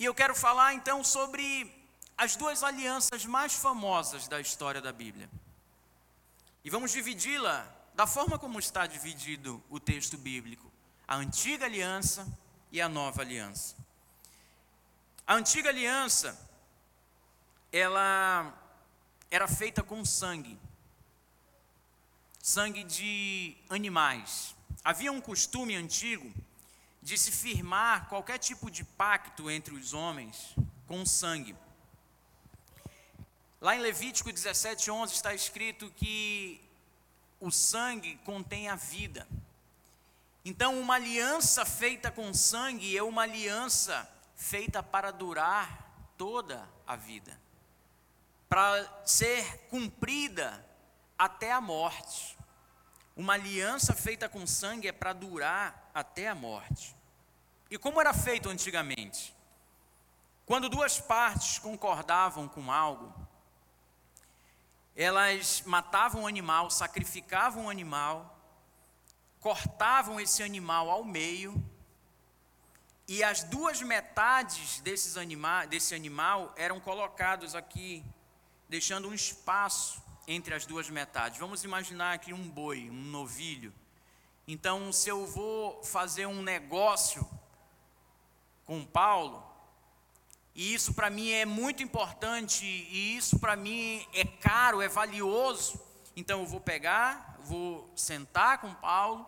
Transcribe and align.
E 0.00 0.04
eu 0.06 0.14
quero 0.14 0.34
falar 0.34 0.72
então 0.72 1.04
sobre 1.04 1.70
as 2.16 2.34
duas 2.34 2.62
alianças 2.62 3.26
mais 3.26 3.52
famosas 3.52 4.26
da 4.26 4.40
história 4.40 4.80
da 4.80 4.90
Bíblia. 4.90 5.28
E 6.64 6.70
vamos 6.70 6.92
dividi-la 6.92 7.70
da 7.94 8.06
forma 8.06 8.38
como 8.38 8.58
está 8.58 8.86
dividido 8.86 9.62
o 9.68 9.78
texto 9.78 10.16
bíblico: 10.16 10.72
a 11.06 11.16
antiga 11.16 11.66
aliança 11.66 12.26
e 12.72 12.80
a 12.80 12.88
nova 12.88 13.20
aliança. 13.20 13.76
A 15.26 15.34
antiga 15.34 15.68
aliança, 15.68 16.48
ela 17.70 18.54
era 19.30 19.46
feita 19.46 19.82
com 19.82 20.02
sangue, 20.02 20.58
sangue 22.40 22.84
de 22.84 23.54
animais. 23.68 24.56
Havia 24.82 25.12
um 25.12 25.20
costume 25.20 25.76
antigo 25.76 26.32
de 27.02 27.16
se 27.16 27.30
firmar 27.30 28.08
qualquer 28.08 28.38
tipo 28.38 28.70
de 28.70 28.84
pacto 28.84 29.50
entre 29.50 29.74
os 29.74 29.94
homens 29.94 30.54
com 30.86 31.04
sangue. 31.06 31.56
Lá 33.60 33.76
em 33.76 33.80
Levítico 33.80 34.32
17, 34.32 34.90
11 34.90 35.14
está 35.14 35.34
escrito 35.34 35.90
que 35.90 36.60
o 37.38 37.50
sangue 37.50 38.16
contém 38.24 38.68
a 38.68 38.76
vida. 38.76 39.26
Então, 40.44 40.80
uma 40.80 40.94
aliança 40.94 41.66
feita 41.66 42.10
com 42.10 42.32
sangue 42.32 42.96
é 42.96 43.02
uma 43.02 43.22
aliança 43.22 44.08
feita 44.34 44.82
para 44.82 45.10
durar 45.10 46.12
toda 46.16 46.66
a 46.86 46.96
vida, 46.96 47.38
para 48.48 49.02
ser 49.04 49.68
cumprida 49.68 50.66
até 51.18 51.52
a 51.52 51.60
morte. 51.60 52.39
Uma 53.20 53.34
aliança 53.34 53.92
feita 53.92 54.30
com 54.30 54.46
sangue 54.46 54.88
é 54.88 54.92
para 54.92 55.12
durar 55.12 55.90
até 55.92 56.26
a 56.26 56.34
morte. 56.34 56.96
E 57.70 57.76
como 57.76 58.00
era 58.00 58.14
feito 58.14 58.48
antigamente? 58.48 59.36
Quando 60.46 60.70
duas 60.70 60.98
partes 60.98 61.58
concordavam 61.58 62.48
com 62.48 62.72
algo, 62.72 63.14
elas 64.96 65.62
matavam 65.66 66.22
um 66.22 66.26
animal, 66.26 66.70
sacrificavam 66.70 67.64
um 67.64 67.68
animal, 67.68 68.40
cortavam 69.38 70.18
esse 70.18 70.42
animal 70.42 70.88
ao 70.88 71.04
meio, 71.04 71.62
e 73.06 73.22
as 73.22 73.42
duas 73.42 73.82
metades 73.82 74.80
desses 74.80 75.18
anima 75.18 75.66
desse 75.66 75.94
animal 75.94 76.54
eram 76.56 76.80
colocados 76.80 77.54
aqui, 77.54 78.02
deixando 78.66 79.10
um 79.10 79.12
espaço 79.12 80.02
entre 80.26 80.54
as 80.54 80.66
duas 80.66 80.88
metades. 80.90 81.38
Vamos 81.38 81.64
imaginar 81.64 82.14
aqui 82.14 82.32
um 82.32 82.48
boi, 82.48 82.88
um 82.90 83.04
novilho. 83.04 83.72
Então, 84.46 84.92
se 84.92 85.08
eu 85.08 85.26
vou 85.26 85.82
fazer 85.82 86.26
um 86.26 86.42
negócio 86.42 87.28
com 88.64 88.84
Paulo, 88.84 89.50
e 90.54 90.74
isso 90.74 90.92
para 90.94 91.08
mim 91.08 91.30
é 91.30 91.44
muito 91.44 91.82
importante, 91.82 92.64
e 92.64 93.16
isso 93.16 93.38
para 93.38 93.56
mim 93.56 94.06
é 94.12 94.24
caro, 94.24 94.82
é 94.82 94.88
valioso. 94.88 95.80
Então 96.16 96.40
eu 96.40 96.46
vou 96.46 96.60
pegar, 96.60 97.38
vou 97.44 97.90
sentar 97.96 98.58
com 98.58 98.74
Paulo, 98.74 99.26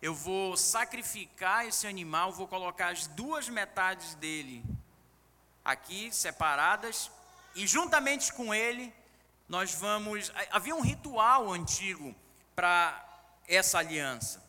eu 0.00 0.14
vou 0.14 0.56
sacrificar 0.56 1.66
esse 1.66 1.86
animal, 1.86 2.32
vou 2.32 2.48
colocar 2.48 2.88
as 2.88 3.06
duas 3.06 3.48
metades 3.48 4.14
dele 4.14 4.64
aqui 5.64 6.10
separadas, 6.10 7.10
e 7.54 7.66
juntamente 7.66 8.32
com 8.32 8.52
ele, 8.52 8.92
nós 9.52 9.74
vamos. 9.74 10.32
Havia 10.50 10.74
um 10.74 10.80
ritual 10.80 11.52
antigo 11.52 12.14
para 12.56 13.06
essa 13.46 13.80
aliança. 13.80 14.42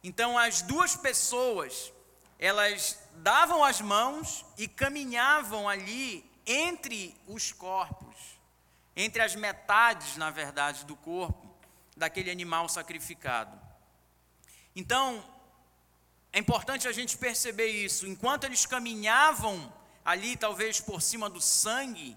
Então 0.00 0.38
as 0.38 0.62
duas 0.62 0.94
pessoas 0.94 1.92
elas 2.38 2.96
davam 3.16 3.64
as 3.64 3.80
mãos 3.80 4.44
e 4.56 4.68
caminhavam 4.68 5.68
ali 5.68 6.24
entre 6.46 7.16
os 7.26 7.50
corpos, 7.50 8.14
entre 8.94 9.22
as 9.22 9.34
metades, 9.34 10.16
na 10.16 10.30
verdade, 10.30 10.84
do 10.84 10.94
corpo 10.94 11.52
daquele 11.96 12.30
animal 12.30 12.68
sacrificado. 12.68 13.58
Então, 14.76 15.24
é 16.32 16.38
importante 16.38 16.86
a 16.86 16.92
gente 16.92 17.16
perceber 17.16 17.68
isso. 17.68 18.06
Enquanto 18.06 18.44
eles 18.44 18.66
caminhavam 18.66 19.72
ali, 20.04 20.36
talvez 20.36 20.80
por 20.80 21.02
cima 21.02 21.28
do 21.28 21.40
sangue, 21.40 22.16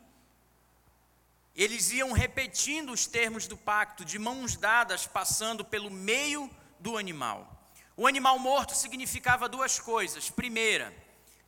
eles 1.57 1.91
iam 1.91 2.12
repetindo 2.12 2.91
os 2.91 3.07
termos 3.07 3.47
do 3.47 3.57
pacto, 3.57 4.06
de 4.06 4.19
mãos 4.19 4.56
dadas, 4.56 5.07
passando 5.07 5.66
pelo 5.66 5.90
meio 5.90 6.47
do 6.79 6.95
animal. 6.95 7.51
O 7.95 8.06
animal 8.06 8.38
morto 8.38 8.75
significava 8.75 9.50
duas 9.50 9.79
coisas. 9.79 10.29
Primeira, 10.29 10.95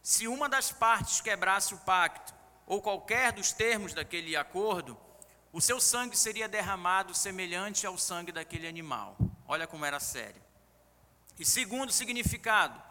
se 0.01 0.27
uma 0.27 0.49
das 0.49 0.71
partes 0.71 1.21
quebrasse 1.21 1.75
o 1.75 1.77
pacto, 1.77 2.33
ou 2.65 2.81
qualquer 2.81 3.31
dos 3.31 3.51
termos 3.51 3.93
daquele 3.93 4.35
acordo, 4.35 4.99
o 5.53 5.61
seu 5.61 5.79
sangue 5.79 6.17
seria 6.17 6.49
derramado 6.49 7.13
semelhante 7.13 7.85
ao 7.85 7.95
sangue 7.95 8.31
daquele 8.31 8.67
animal. 8.67 9.15
Olha 9.47 9.67
como 9.67 9.85
era 9.85 9.99
sério. 9.99 10.41
E 11.37 11.45
segundo 11.45 11.91
significado, 11.91 12.81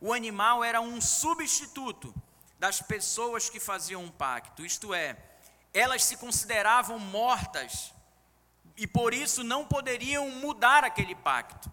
o 0.00 0.12
animal 0.12 0.64
era 0.64 0.80
um 0.80 1.00
substituto 1.00 2.12
das 2.58 2.80
pessoas 2.82 3.48
que 3.48 3.60
faziam 3.60 4.02
um 4.02 4.10
pacto, 4.10 4.66
isto 4.66 4.92
é, 4.92 5.16
elas 5.74 6.04
se 6.04 6.16
consideravam 6.16 6.98
mortas 7.00 7.92
e 8.76 8.86
por 8.86 9.12
isso 9.12 9.42
não 9.42 9.66
poderiam 9.66 10.30
mudar 10.30 10.84
aquele 10.84 11.16
pacto. 11.16 11.70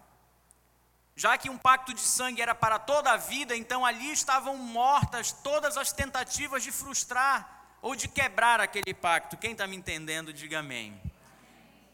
Já 1.14 1.38
que 1.38 1.48
um 1.48 1.56
pacto 1.56 1.94
de 1.94 2.00
sangue 2.00 2.42
era 2.42 2.54
para 2.54 2.78
toda 2.78 3.12
a 3.12 3.16
vida, 3.16 3.56
então 3.56 3.86
ali 3.86 4.10
estavam 4.10 4.56
mortas 4.56 5.30
todas 5.30 5.76
as 5.76 5.92
tentativas 5.92 6.64
de 6.64 6.72
frustrar 6.72 7.76
ou 7.80 7.94
de 7.94 8.08
quebrar 8.08 8.60
aquele 8.60 8.92
pacto. 8.92 9.36
Quem 9.36 9.52
está 9.52 9.66
me 9.66 9.76
entendendo, 9.76 10.32
diga 10.32 10.58
amém. 10.58 11.00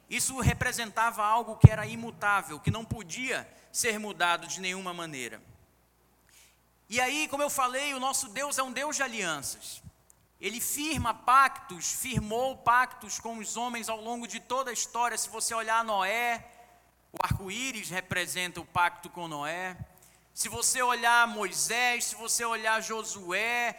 Isso 0.09 0.39
representava 0.41 1.25
algo 1.25 1.57
que 1.57 1.71
era 1.71 1.87
imutável, 1.87 2.59
que 2.59 2.71
não 2.71 2.85
podia 2.85 3.47
ser 3.71 3.99
mudado 3.99 4.47
de 4.47 4.61
nenhuma 4.61 4.95
maneira. 4.95 5.43
E 6.89 6.99
aí, 7.01 7.29
como 7.29 7.43
eu 7.43 7.51
falei, 7.51 7.93
o 7.93 8.01
nosso 8.01 8.29
Deus 8.29 8.57
é 8.57 8.63
um 8.63 8.73
Deus 8.73 8.97
de 8.97 9.03
alianças. 9.03 9.83
Ele 10.41 10.61
firma 10.61 11.13
pactos, 11.13 11.93
firmou 11.93 12.57
pactos 12.59 13.19
com 13.19 13.39
os 13.39 13.57
homens 13.57 13.89
ao 13.89 14.01
longo 14.01 14.27
de 14.27 14.39
toda 14.39 14.71
a 14.71 14.73
história. 14.73 15.19
Se 15.19 15.29
você 15.29 15.53
olhar 15.53 15.85
Noé, 15.85 16.45
o 17.13 17.17
arco-íris 17.21 17.91
representa 17.91 18.61
o 18.61 18.65
pacto 18.65 19.11
com 19.11 19.27
Noé. 19.27 19.77
Se 20.33 20.49
você 20.49 20.81
olhar 20.81 21.27
Moisés, 21.27 22.05
se 22.05 22.15
você 22.15 22.45
olhar 22.45 22.81
Josué, 22.81 23.77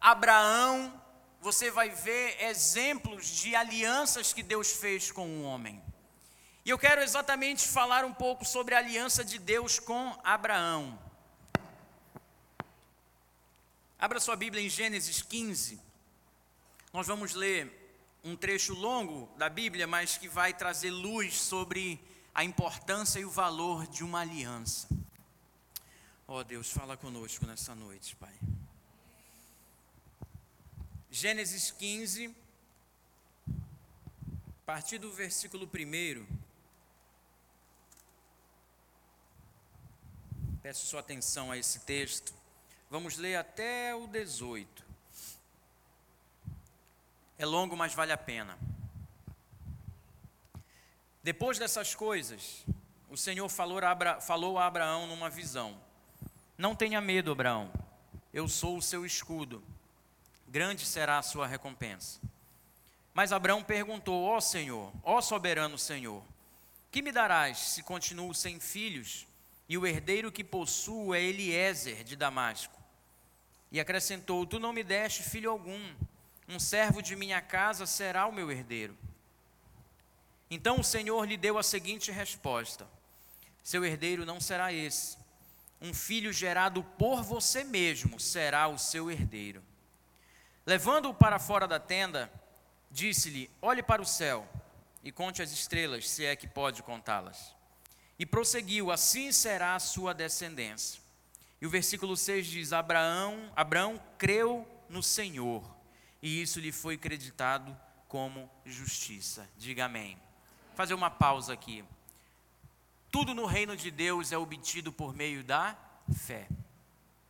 Abraão, 0.00 1.02
você 1.40 1.70
vai 1.70 1.90
ver 1.90 2.40
exemplos 2.44 3.26
de 3.26 3.56
alianças 3.56 4.32
que 4.32 4.42
Deus 4.42 4.72
fez 4.72 5.10
com 5.10 5.26
o 5.26 5.42
homem. 5.42 5.82
E 6.64 6.70
eu 6.70 6.78
quero 6.78 7.02
exatamente 7.02 7.66
falar 7.66 8.04
um 8.04 8.14
pouco 8.14 8.44
sobre 8.44 8.74
a 8.74 8.78
aliança 8.78 9.24
de 9.24 9.38
Deus 9.38 9.78
com 9.80 10.16
Abraão. 10.22 10.98
Abra 13.98 14.20
sua 14.20 14.36
Bíblia 14.36 14.62
em 14.62 14.68
Gênesis 14.68 15.22
15. 15.22 15.80
Nós 16.92 17.06
vamos 17.06 17.34
ler 17.34 17.72
um 18.22 18.36
trecho 18.36 18.74
longo 18.74 19.28
da 19.36 19.48
Bíblia, 19.48 19.86
mas 19.86 20.16
que 20.16 20.28
vai 20.28 20.52
trazer 20.52 20.90
luz 20.90 21.34
sobre 21.34 22.00
a 22.34 22.44
importância 22.44 23.18
e 23.18 23.24
o 23.24 23.30
valor 23.30 23.86
de 23.86 24.02
uma 24.02 24.20
aliança. 24.20 24.88
Ó 26.26 26.38
oh, 26.38 26.44
Deus, 26.44 26.70
fala 26.70 26.96
conosco 26.96 27.46
nessa 27.46 27.74
noite, 27.74 28.16
Pai. 28.16 28.34
Gênesis 31.10 31.70
15, 31.70 32.34
a 33.46 33.52
partir 34.66 34.98
do 34.98 35.12
versículo 35.12 35.66
1. 35.66 36.26
Peço 40.62 40.86
sua 40.86 41.00
atenção 41.00 41.52
a 41.52 41.58
esse 41.58 41.80
texto. 41.80 42.34
Vamos 42.90 43.16
ler 43.16 43.36
até 43.36 43.94
o 43.94 44.06
18. 44.06 44.84
É 47.38 47.44
longo, 47.44 47.76
mas 47.76 47.94
vale 47.94 48.12
a 48.12 48.16
pena. 48.16 48.58
Depois 51.22 51.58
dessas 51.58 51.94
coisas, 51.94 52.64
o 53.08 53.16
Senhor 53.16 53.48
falou 53.48 53.78
a, 53.78 54.20
falou 54.20 54.58
a 54.58 54.66
Abraão 54.66 55.06
numa 55.06 55.30
visão: 55.30 55.80
Não 56.56 56.74
tenha 56.74 57.00
medo, 57.00 57.32
Abraão, 57.32 57.72
eu 58.32 58.46
sou 58.46 58.76
o 58.76 58.82
seu 58.82 59.06
escudo, 59.06 59.62
grande 60.46 60.84
será 60.84 61.18
a 61.18 61.22
sua 61.22 61.46
recompensa. 61.46 62.20
Mas 63.14 63.32
Abraão 63.32 63.62
perguntou: 63.62 64.24
Ó 64.24 64.40
Senhor, 64.40 64.92
ó 65.02 65.20
soberano 65.20 65.78
Senhor, 65.78 66.22
que 66.90 67.00
me 67.00 67.10
darás 67.10 67.58
se 67.58 67.82
continuo 67.82 68.34
sem 68.34 68.60
filhos 68.60 69.26
e 69.68 69.78
o 69.78 69.86
herdeiro 69.86 70.30
que 70.30 70.44
possuo 70.44 71.14
é 71.14 71.22
Eliezer 71.22 72.04
de 72.04 72.16
Damasco? 72.16 72.80
E 73.72 73.80
acrescentou: 73.80 74.46
Tu 74.46 74.58
não 74.58 74.72
me 74.72 74.84
deste 74.84 75.22
filho 75.22 75.50
algum, 75.50 75.94
um 76.48 76.60
servo 76.60 77.02
de 77.02 77.16
minha 77.16 77.40
casa 77.40 77.86
será 77.86 78.26
o 78.26 78.32
meu 78.32 78.50
herdeiro. 78.50 78.96
Então 80.50 80.78
o 80.78 80.84
Senhor 80.84 81.26
lhe 81.26 81.36
deu 81.36 81.58
a 81.58 81.62
seguinte 81.62 82.12
resposta: 82.12 82.86
Seu 83.62 83.84
herdeiro 83.84 84.26
não 84.26 84.40
será 84.40 84.72
esse. 84.72 85.16
Um 85.80 85.92
filho 85.92 86.32
gerado 86.32 86.82
por 86.82 87.22
você 87.22 87.64
mesmo 87.64 88.20
será 88.20 88.68
o 88.68 88.78
seu 88.78 89.10
herdeiro. 89.10 89.62
Levando-o 90.66 91.14
para 91.14 91.38
fora 91.38 91.66
da 91.66 91.80
tenda, 91.80 92.30
disse-lhe: 92.90 93.50
Olhe 93.60 93.82
para 93.82 94.00
o 94.00 94.06
céu 94.06 94.46
e 95.02 95.10
conte 95.10 95.42
as 95.42 95.50
estrelas, 95.50 96.08
se 96.08 96.24
é 96.24 96.36
que 96.36 96.46
pode 96.46 96.82
contá-las. 96.82 97.54
E 98.18 98.24
prosseguiu: 98.26 98.90
Assim 98.90 99.32
será 99.32 99.74
a 99.74 99.80
sua 99.80 100.12
descendência. 100.12 101.00
E 101.60 101.66
o 101.66 101.70
versículo 101.70 102.16
6 102.16 102.46
diz: 102.46 102.72
Abraão, 102.72 103.52
Abraão 103.56 104.00
creu 104.18 104.68
no 104.88 105.02
Senhor, 105.02 105.64
e 106.22 106.42
isso 106.42 106.60
lhe 106.60 106.72
foi 106.72 106.96
creditado 106.96 107.76
como 108.08 108.50
justiça. 108.64 109.48
Diga 109.56 109.86
amém. 109.86 110.16
Vou 110.68 110.76
fazer 110.76 110.94
uma 110.94 111.10
pausa 111.10 111.52
aqui. 111.52 111.84
Tudo 113.10 113.34
no 113.34 113.46
reino 113.46 113.76
de 113.76 113.90
Deus 113.90 114.32
é 114.32 114.38
obtido 114.38 114.92
por 114.92 115.14
meio 115.14 115.42
da 115.44 115.76
fé. 116.12 116.48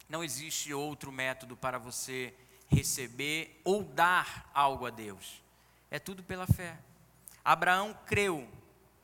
Não 0.08 0.24
existe 0.24 0.72
outro 0.72 1.12
método 1.12 1.56
para 1.56 1.78
você 1.78 2.34
receber 2.68 3.60
ou 3.64 3.84
dar 3.84 4.50
algo 4.52 4.86
a 4.86 4.90
Deus. 4.90 5.42
É 5.90 5.98
tudo 5.98 6.22
pela 6.22 6.46
fé. 6.46 6.78
Abraão 7.44 7.96
creu, 8.06 8.48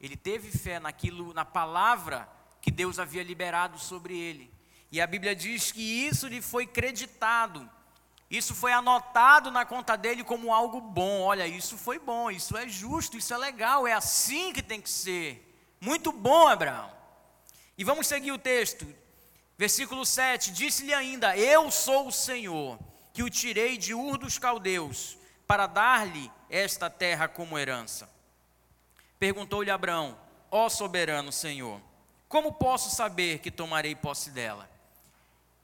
ele 0.00 0.16
teve 0.16 0.50
fé 0.50 0.80
naquilo, 0.80 1.34
na 1.34 1.44
palavra 1.44 2.28
que 2.60 2.70
Deus 2.70 2.98
havia 2.98 3.22
liberado 3.22 3.78
sobre 3.78 4.18
ele. 4.18 4.50
E 4.90 5.00
a 5.00 5.06
Bíblia 5.06 5.36
diz 5.36 5.70
que 5.70 5.80
isso 5.80 6.26
lhe 6.26 6.40
foi 6.40 6.66
creditado. 6.66 7.68
Isso 8.30 8.54
foi 8.54 8.72
anotado 8.72 9.50
na 9.50 9.64
conta 9.64 9.96
dele 9.96 10.24
como 10.24 10.54
algo 10.54 10.80
bom. 10.80 11.20
Olha, 11.22 11.46
isso 11.46 11.76
foi 11.76 11.98
bom, 11.98 12.30
isso 12.30 12.56
é 12.56 12.68
justo, 12.68 13.16
isso 13.16 13.34
é 13.34 13.36
legal, 13.36 13.86
é 13.86 13.92
assim 13.92 14.52
que 14.52 14.62
tem 14.62 14.80
que 14.80 14.90
ser. 14.90 15.46
Muito 15.80 16.12
bom, 16.12 16.46
Abraão. 16.48 16.90
E 17.76 17.84
vamos 17.84 18.06
seguir 18.06 18.32
o 18.32 18.38
texto. 18.38 18.86
Versículo 19.58 20.06
7: 20.06 20.52
Disse-lhe 20.52 20.94
ainda: 20.94 21.36
Eu 21.36 21.70
sou 21.70 22.08
o 22.08 22.12
Senhor, 22.12 22.78
que 23.12 23.22
o 23.22 23.30
tirei 23.30 23.76
de 23.76 23.94
Ur 23.94 24.16
dos 24.16 24.38
Caldeus, 24.38 25.18
para 25.46 25.66
dar-lhe 25.66 26.30
esta 26.48 26.88
terra 26.88 27.28
como 27.28 27.58
herança. 27.58 28.08
Perguntou-lhe 29.20 29.70
Abraão: 29.70 30.18
Ó 30.50 30.68
soberano 30.68 31.30
Senhor, 31.30 31.80
como 32.26 32.54
posso 32.54 32.90
saber 32.90 33.38
que 33.38 33.50
tomarei 33.50 33.94
posse 33.94 34.30
dela? 34.30 34.68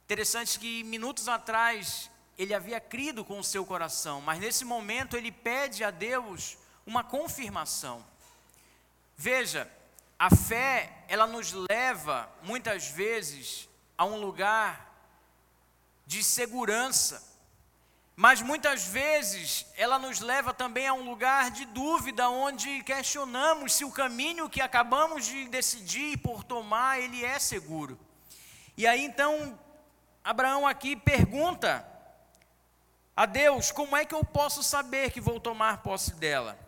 Interessante 0.04 0.58
que 0.60 0.84
minutos 0.84 1.26
atrás 1.26 2.10
ele 2.38 2.52
havia 2.52 2.78
crido 2.78 3.24
com 3.24 3.38
o 3.40 3.44
seu 3.44 3.64
coração, 3.64 4.20
mas 4.20 4.38
nesse 4.38 4.64
momento 4.64 5.16
ele 5.16 5.32
pede 5.32 5.82
a 5.82 5.90
Deus 5.90 6.58
uma 6.86 7.02
confirmação. 7.02 8.04
Veja, 9.16 9.68
a 10.18 10.28
fé, 10.34 11.04
ela 11.08 11.26
nos 11.26 11.52
leva 11.52 12.30
muitas 12.42 12.88
vezes 12.88 13.68
a 13.96 14.04
um 14.04 14.20
lugar 14.20 14.94
de 16.06 16.22
segurança, 16.22 17.26
mas 18.16 18.40
muitas 18.40 18.86
vezes 18.86 19.66
ela 19.76 19.98
nos 19.98 20.20
leva 20.20 20.54
também 20.54 20.88
a 20.88 20.94
um 20.94 21.04
lugar 21.04 21.50
de 21.50 21.66
dúvida, 21.66 22.30
onde 22.30 22.82
questionamos 22.82 23.74
se 23.74 23.84
o 23.84 23.92
caminho 23.92 24.48
que 24.48 24.62
acabamos 24.62 25.26
de 25.26 25.46
decidir 25.48 26.16
por 26.18 26.42
tomar, 26.42 26.98
ele 26.98 27.22
é 27.22 27.38
seguro. 27.38 28.00
E 28.74 28.86
aí 28.86 29.04
então, 29.04 29.58
Abraão 30.24 30.66
aqui 30.66 30.96
pergunta 30.96 31.86
a 33.14 33.26
Deus, 33.26 33.70
como 33.70 33.94
é 33.94 34.06
que 34.06 34.14
eu 34.14 34.24
posso 34.24 34.62
saber 34.62 35.10
que 35.10 35.20
vou 35.20 35.38
tomar 35.38 35.82
posse 35.82 36.14
dela? 36.14 36.58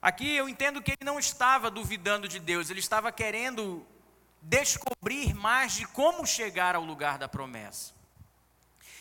Aqui 0.00 0.34
eu 0.34 0.48
entendo 0.48 0.82
que 0.82 0.90
ele 0.90 1.04
não 1.04 1.16
estava 1.16 1.70
duvidando 1.70 2.26
de 2.26 2.40
Deus, 2.40 2.70
ele 2.70 2.80
estava 2.80 3.12
querendo 3.12 3.86
descobrir 4.42 5.32
mais 5.32 5.74
de 5.74 5.86
como 5.86 6.26
chegar 6.26 6.74
ao 6.74 6.82
lugar 6.82 7.18
da 7.18 7.28
promessa. 7.28 7.94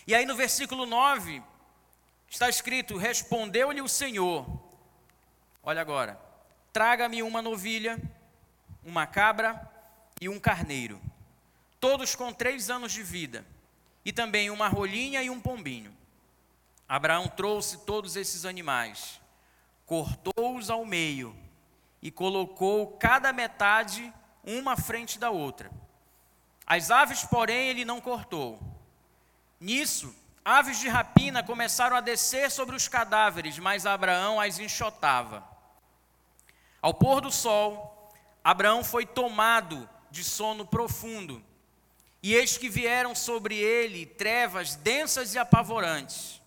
E 0.05 0.13
aí 0.13 0.27
no 0.27 0.35
versículo 0.35 0.85
9, 0.85 1.41
Está 2.31 2.47
escrito: 2.47 2.97
Respondeu-lhe 2.97 3.81
o 3.81 3.89
Senhor: 3.89 4.47
Olha 5.61 5.81
agora, 5.81 6.19
traga-me 6.71 7.21
uma 7.21 7.41
novilha, 7.41 8.01
uma 8.85 9.05
cabra 9.05 9.69
e 10.19 10.29
um 10.29 10.39
carneiro, 10.39 10.99
todos 11.77 12.15
com 12.15 12.31
três 12.31 12.69
anos 12.69 12.93
de 12.93 13.03
vida, 13.03 13.45
e 14.05 14.13
também 14.13 14.49
uma 14.49 14.69
rolinha 14.69 15.21
e 15.21 15.29
um 15.29 15.41
pombinho. 15.41 15.95
Abraão 16.87 17.27
trouxe 17.27 17.79
todos 17.79 18.15
esses 18.15 18.45
animais, 18.45 19.19
cortou-os 19.85 20.69
ao 20.69 20.85
meio 20.85 21.35
e 22.01 22.09
colocou 22.09 22.97
cada 22.97 23.33
metade 23.33 24.11
uma 24.41 24.77
frente 24.77 25.19
da 25.19 25.29
outra. 25.29 25.69
As 26.65 26.91
aves, 26.91 27.25
porém, 27.25 27.67
ele 27.67 27.83
não 27.83 27.99
cortou. 27.99 28.57
Nisso, 29.59 30.15
Aves 30.43 30.79
de 30.79 30.87
rapina 30.87 31.43
começaram 31.43 31.95
a 31.95 32.01
descer 32.01 32.49
sobre 32.49 32.75
os 32.75 32.87
cadáveres, 32.87 33.59
mas 33.59 33.85
Abraão 33.85 34.41
as 34.41 34.57
enxotava. 34.57 35.47
Ao 36.81 36.93
pôr 36.93 37.21
do 37.21 37.31
sol, 37.31 38.11
Abraão 38.43 38.83
foi 38.83 39.05
tomado 39.05 39.87
de 40.09 40.23
sono 40.23 40.65
profundo, 40.65 41.43
e 42.23 42.33
eis 42.33 42.57
que 42.57 42.69
vieram 42.69 43.13
sobre 43.13 43.55
ele 43.55 44.05
trevas 44.05 44.75
densas 44.75 45.35
e 45.35 45.39
apavorantes. 45.39 46.41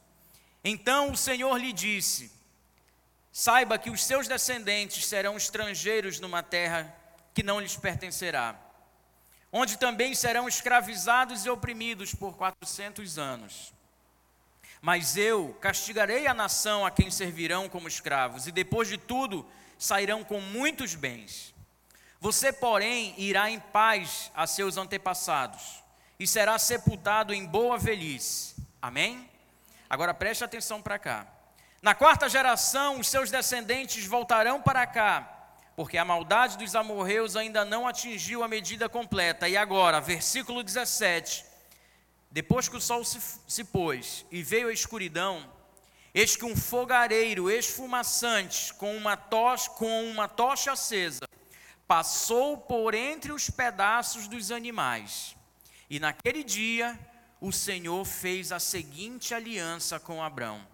Então 0.64 1.12
o 1.12 1.16
Senhor 1.16 1.56
lhe 1.56 1.72
disse: 1.72 2.32
Saiba 3.32 3.78
que 3.78 3.90
os 3.90 4.04
seus 4.04 4.26
descendentes 4.26 5.06
serão 5.06 5.36
estrangeiros 5.36 6.18
numa 6.18 6.42
terra 6.42 6.92
que 7.32 7.44
não 7.44 7.60
lhes 7.60 7.76
pertencerá, 7.76 8.56
onde 9.52 9.78
também 9.78 10.16
serão 10.16 10.48
escravizados 10.48 11.46
e 11.46 11.50
oprimidos 11.50 12.12
por 12.12 12.36
quatrocentos 12.36 13.18
anos. 13.18 13.72
Mas 14.84 15.16
eu 15.16 15.56
castigarei 15.62 16.26
a 16.26 16.34
nação 16.34 16.84
a 16.84 16.90
quem 16.90 17.10
servirão 17.10 17.70
como 17.70 17.88
escravos, 17.88 18.46
e 18.46 18.52
depois 18.52 18.86
de 18.86 18.98
tudo 18.98 19.48
sairão 19.78 20.22
com 20.22 20.42
muitos 20.42 20.94
bens. 20.94 21.54
Você, 22.20 22.52
porém, 22.52 23.14
irá 23.16 23.50
em 23.50 23.58
paz 23.58 24.30
a 24.34 24.46
seus 24.46 24.76
antepassados, 24.76 25.82
e 26.20 26.26
será 26.26 26.58
sepultado 26.58 27.32
em 27.32 27.46
boa 27.46 27.78
velhice. 27.78 28.56
Amém? 28.82 29.26
Agora 29.88 30.12
preste 30.12 30.44
atenção 30.44 30.82
para 30.82 30.98
cá. 30.98 31.26
Na 31.80 31.94
quarta 31.94 32.28
geração, 32.28 33.00
os 33.00 33.08
seus 33.08 33.30
descendentes 33.30 34.04
voltarão 34.04 34.60
para 34.60 34.86
cá, 34.86 35.46
porque 35.74 35.96
a 35.96 36.04
maldade 36.04 36.58
dos 36.58 36.76
amorreus 36.76 37.36
ainda 37.36 37.64
não 37.64 37.88
atingiu 37.88 38.44
a 38.44 38.48
medida 38.48 38.86
completa. 38.86 39.48
E 39.48 39.56
agora, 39.56 39.98
versículo 39.98 40.62
17 40.62 41.53
depois 42.34 42.68
que 42.68 42.76
o 42.76 42.80
sol 42.80 43.04
se, 43.04 43.20
se 43.46 43.62
pôs 43.62 44.26
e 44.28 44.42
veio 44.42 44.66
a 44.66 44.72
escuridão, 44.72 45.48
eis 46.12 46.34
que 46.34 46.44
um 46.44 46.56
fogareiro 46.56 47.48
esfumaçante 47.48 48.74
com 48.74 48.96
uma, 48.96 49.16
tocha, 49.16 49.70
com 49.70 50.10
uma 50.10 50.26
tocha 50.26 50.72
acesa 50.72 51.28
passou 51.86 52.58
por 52.58 52.92
entre 52.92 53.30
os 53.30 53.48
pedaços 53.48 54.26
dos 54.26 54.50
animais. 54.50 55.36
E 55.88 56.00
naquele 56.00 56.42
dia 56.42 56.98
o 57.40 57.52
Senhor 57.52 58.04
fez 58.04 58.50
a 58.50 58.58
seguinte 58.58 59.32
aliança 59.32 60.00
com 60.00 60.20
Abrão: 60.20 60.66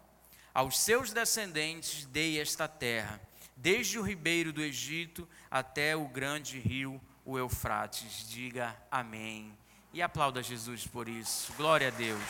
Aos 0.54 0.80
seus 0.80 1.12
descendentes 1.12 2.06
dei 2.06 2.40
esta 2.40 2.66
terra, 2.66 3.20
desde 3.54 3.98
o 3.98 4.02
ribeiro 4.02 4.50
do 4.50 4.62
Egito 4.62 5.28
até 5.50 5.94
o 5.94 6.08
grande 6.08 6.58
rio, 6.58 6.98
o 7.22 7.36
Eufrates. 7.36 8.26
Diga 8.30 8.74
amém 8.90 9.59
e 9.92 10.00
aplauda 10.00 10.42
Jesus 10.42 10.86
por 10.86 11.08
isso. 11.08 11.52
Glória 11.54 11.88
a 11.88 11.90
Deus. 11.90 12.22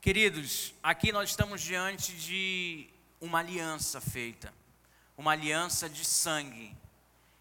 Queridos, 0.00 0.74
aqui 0.82 1.12
nós 1.12 1.30
estamos 1.30 1.60
diante 1.60 2.12
de 2.12 2.88
uma 3.20 3.38
aliança 3.38 4.00
feita, 4.00 4.52
uma 5.16 5.32
aliança 5.32 5.88
de 5.88 6.04
sangue. 6.04 6.76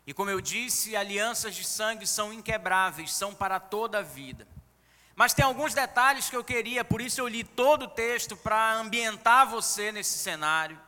E 0.05 0.13
como 0.13 0.29
eu 0.29 0.41
disse, 0.41 0.95
alianças 0.95 1.55
de 1.55 1.63
sangue 1.63 2.05
são 2.05 2.33
inquebráveis, 2.33 3.13
são 3.13 3.33
para 3.33 3.59
toda 3.59 3.99
a 3.99 4.03
vida. 4.03 4.47
Mas 5.15 5.33
tem 5.33 5.43
alguns 5.43 5.73
detalhes 5.73 6.29
que 6.29 6.35
eu 6.35 6.43
queria, 6.43 6.83
por 6.83 7.01
isso 7.01 7.19
eu 7.19 7.27
li 7.27 7.43
todo 7.43 7.83
o 7.83 7.89
texto 7.89 8.35
para 8.37 8.73
ambientar 8.75 9.47
você 9.47 9.91
nesse 9.91 10.17
cenário 10.17 10.79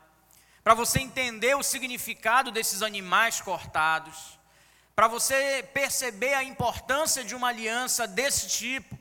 para 0.63 0.73
você 0.73 0.99
entender 0.99 1.55
o 1.55 1.63
significado 1.63 2.51
desses 2.51 2.81
animais 2.81 3.41
cortados, 3.41 4.39
para 4.95 5.07
você 5.07 5.63
perceber 5.73 6.33
a 6.33 6.43
importância 6.43 7.23
de 7.23 7.33
uma 7.33 7.47
aliança 7.47 8.07
desse 8.07 8.47
tipo. 8.47 8.97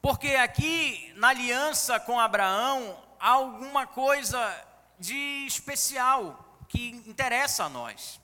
Porque 0.00 0.28
aqui 0.28 1.12
na 1.16 1.28
aliança 1.28 2.00
com 2.00 2.18
Abraão 2.18 2.98
há 3.18 3.30
alguma 3.30 3.86
coisa 3.86 4.66
de 4.98 5.44
especial 5.46 6.64
que 6.68 6.90
interessa 7.06 7.64
a 7.64 7.68
nós. 7.68 8.18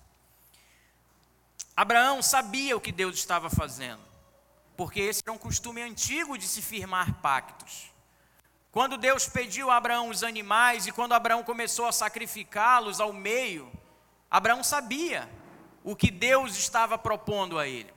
Abraão 1.77 2.23
sabia 2.23 2.75
o 2.75 2.81
que 2.81 2.93
Deus 2.93 3.17
estava 3.17 3.51
fazendo, 3.51 4.01
porque 4.75 5.01
esse 5.01 5.23
era 5.23 5.33
um 5.33 5.39
costume 5.39 5.83
antigo 5.83 6.39
de 6.39 6.47
se 6.47 6.63
firmar 6.63 7.21
pactos. 7.21 7.93
Quando 8.77 8.99
Deus 8.99 9.27
pediu 9.27 9.71
a 9.71 9.79
Abraão 9.79 10.11
os 10.11 10.23
animais 10.23 10.87
e 10.87 10.93
quando 10.93 11.15
Abraão 11.15 11.43
começou 11.43 11.87
a 11.87 11.93
sacrificá-los 11.93 13.01
ao 13.01 13.11
meio, 13.11 13.73
Abraão 14.31 14.63
sabia 14.63 15.27
o 15.83 15.97
que 15.97 16.11
Deus 16.11 16.59
estava 16.59 16.99
propondo 16.99 17.59
a 17.59 17.67
ele. 17.67 17.91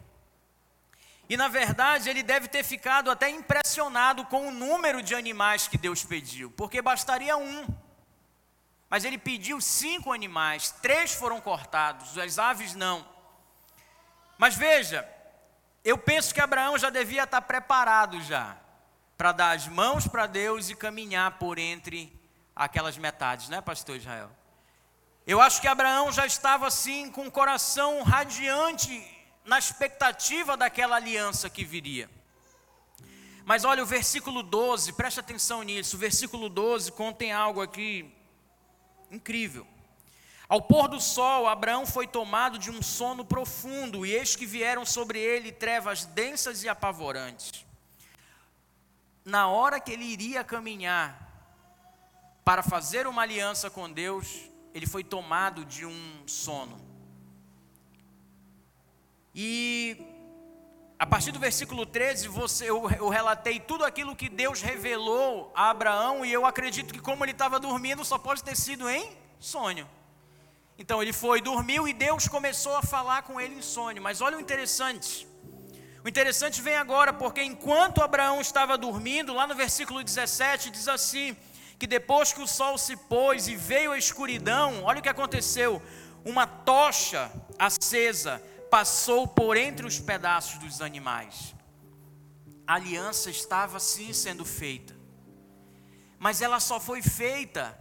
E 1.27 1.35
na 1.35 1.49
verdade, 1.49 2.09
ele 2.09 2.23
deve 2.23 2.47
ter 2.47 2.63
ficado 2.63 3.11
até 3.11 3.29
impressionado 3.29 4.23
com 4.27 4.47
o 4.47 4.51
número 4.51 5.03
de 5.03 5.13
animais 5.13 5.67
que 5.67 5.77
Deus 5.77 6.05
pediu, 6.05 6.49
porque 6.51 6.81
bastaria 6.81 7.35
um. 7.35 7.67
Mas 8.89 9.03
ele 9.03 9.17
pediu 9.17 9.59
cinco 9.59 10.13
animais, 10.13 10.71
três 10.81 11.13
foram 11.13 11.41
cortados, 11.41 12.17
as 12.17 12.39
aves 12.39 12.73
não. 12.73 13.05
Mas 14.37 14.55
veja, 14.55 15.05
eu 15.83 15.97
penso 15.97 16.33
que 16.33 16.39
Abraão 16.39 16.77
já 16.77 16.89
devia 16.89 17.25
estar 17.25 17.41
preparado 17.41 18.21
já 18.21 18.55
para 19.19 19.33
dar 19.33 19.51
as 19.53 19.67
mãos 19.67 20.07
para 20.07 20.27
Deus 20.27 20.69
e 20.69 20.75
caminhar 20.75 21.37
por 21.39 21.59
entre 21.59 22.09
aquelas 22.55 22.97
metades, 22.97 23.49
né, 23.49 23.59
pastor 23.59 23.97
Israel? 23.97 24.31
Eu 25.27 25.41
acho 25.41 25.59
que 25.59 25.67
Abraão 25.67 26.09
já 26.09 26.25
estava 26.25 26.65
assim 26.65 27.11
com 27.11 27.27
o 27.27 27.31
coração 27.31 28.01
radiante 28.01 29.05
na 29.43 29.59
expectativa 29.59 30.55
daquela 30.55 30.95
aliança 30.95 31.49
que 31.49 31.65
viria. 31.65 32.09
Mas 33.43 33.65
olha 33.65 33.83
o 33.83 33.85
versículo 33.85 34.41
12, 34.41 34.93
preste 34.93 35.19
atenção 35.19 35.63
nisso. 35.63 35.97
O 35.97 35.99
versículo 35.99 36.47
12 36.47 36.93
contém 36.93 37.33
algo 37.33 37.61
aqui 37.61 38.09
incrível. 39.11 39.67
Ao 40.47 40.61
pôr 40.61 40.87
do 40.87 41.01
sol, 41.01 41.45
Abraão 41.45 41.85
foi 41.85 42.07
tomado 42.07 42.57
de 42.57 42.71
um 42.71 42.81
sono 42.81 43.25
profundo, 43.25 44.05
e 44.05 44.15
eis 44.15 44.37
que 44.37 44.45
vieram 44.45 44.85
sobre 44.85 45.19
ele 45.19 45.51
trevas 45.51 46.05
densas 46.05 46.63
e 46.63 46.69
apavorantes. 46.69 47.67
Na 49.29 49.47
hora 49.47 49.79
que 49.79 49.91
ele 49.91 50.05
iria 50.05 50.43
caminhar 50.43 51.07
para 52.43 52.63
fazer 52.63 53.05
uma 53.05 53.21
aliança 53.21 53.69
com 53.69 53.87
Deus, 53.87 54.49
ele 54.73 54.87
foi 54.87 55.03
tomado 55.03 55.63
de 55.63 55.85
um 55.85 56.23
sono. 56.25 56.81
E 59.35 60.03
a 60.97 61.05
partir 61.05 61.31
do 61.31 61.37
versículo 61.37 61.85
13, 61.85 62.27
você, 62.27 62.71
eu, 62.71 62.89
eu, 62.89 63.07
relatei 63.07 63.59
tudo 63.59 63.85
aquilo 63.85 64.15
que 64.15 64.27
Deus 64.27 64.63
revelou 64.63 65.51
a 65.55 65.69
Abraão, 65.69 66.25
e 66.25 66.33
eu 66.33 66.43
acredito 66.43 66.91
que, 66.91 66.99
como 66.99 67.23
ele 67.23 67.31
estava 67.31 67.59
dormindo, 67.59 68.03
só 68.03 68.17
pode 68.17 68.43
ter 68.43 68.57
sido 68.57 68.89
em 68.89 69.15
sonho. 69.39 69.87
Então 70.75 71.03
ele 71.03 71.13
foi, 71.13 71.39
dormiu 71.39 71.87
e 71.87 71.93
Deus 71.93 72.27
começou 72.27 72.75
a 72.75 72.81
falar 72.81 73.21
com 73.21 73.39
ele 73.39 73.53
em 73.53 73.61
sonho. 73.61 74.01
Mas 74.01 74.21
olha 74.21 74.37
o 74.37 74.41
interessante. 74.41 75.28
O 76.09 76.15
interessante 76.17 76.59
vem 76.59 76.75
agora, 76.75 77.13
porque 77.13 77.43
enquanto 77.43 78.01
Abraão 78.01 78.41
estava 78.41 78.75
dormindo, 78.75 79.31
lá 79.31 79.45
no 79.45 79.53
versículo 79.53 80.03
17 80.03 80.71
diz 80.71 80.87
assim: 80.87 81.37
que 81.77 81.85
depois 81.85 82.33
que 82.33 82.41
o 82.41 82.47
sol 82.47 82.79
se 82.79 82.97
pôs 82.97 83.47
e 83.47 83.55
veio 83.55 83.91
a 83.91 83.97
escuridão, 83.97 84.83
olha 84.85 85.01
o 85.01 85.03
que 85.03 85.07
aconteceu: 85.07 85.79
uma 86.25 86.47
tocha 86.47 87.31
acesa 87.59 88.41
passou 88.71 89.27
por 89.27 89.55
entre 89.55 89.85
os 89.85 89.99
pedaços 89.99 90.57
dos 90.57 90.81
animais. 90.81 91.53
A 92.65 92.73
aliança 92.73 93.29
estava 93.29 93.79
sim 93.79 94.11
sendo 94.11 94.43
feita, 94.43 94.95
mas 96.17 96.41
ela 96.41 96.59
só 96.59 96.79
foi 96.79 97.03
feita 97.03 97.77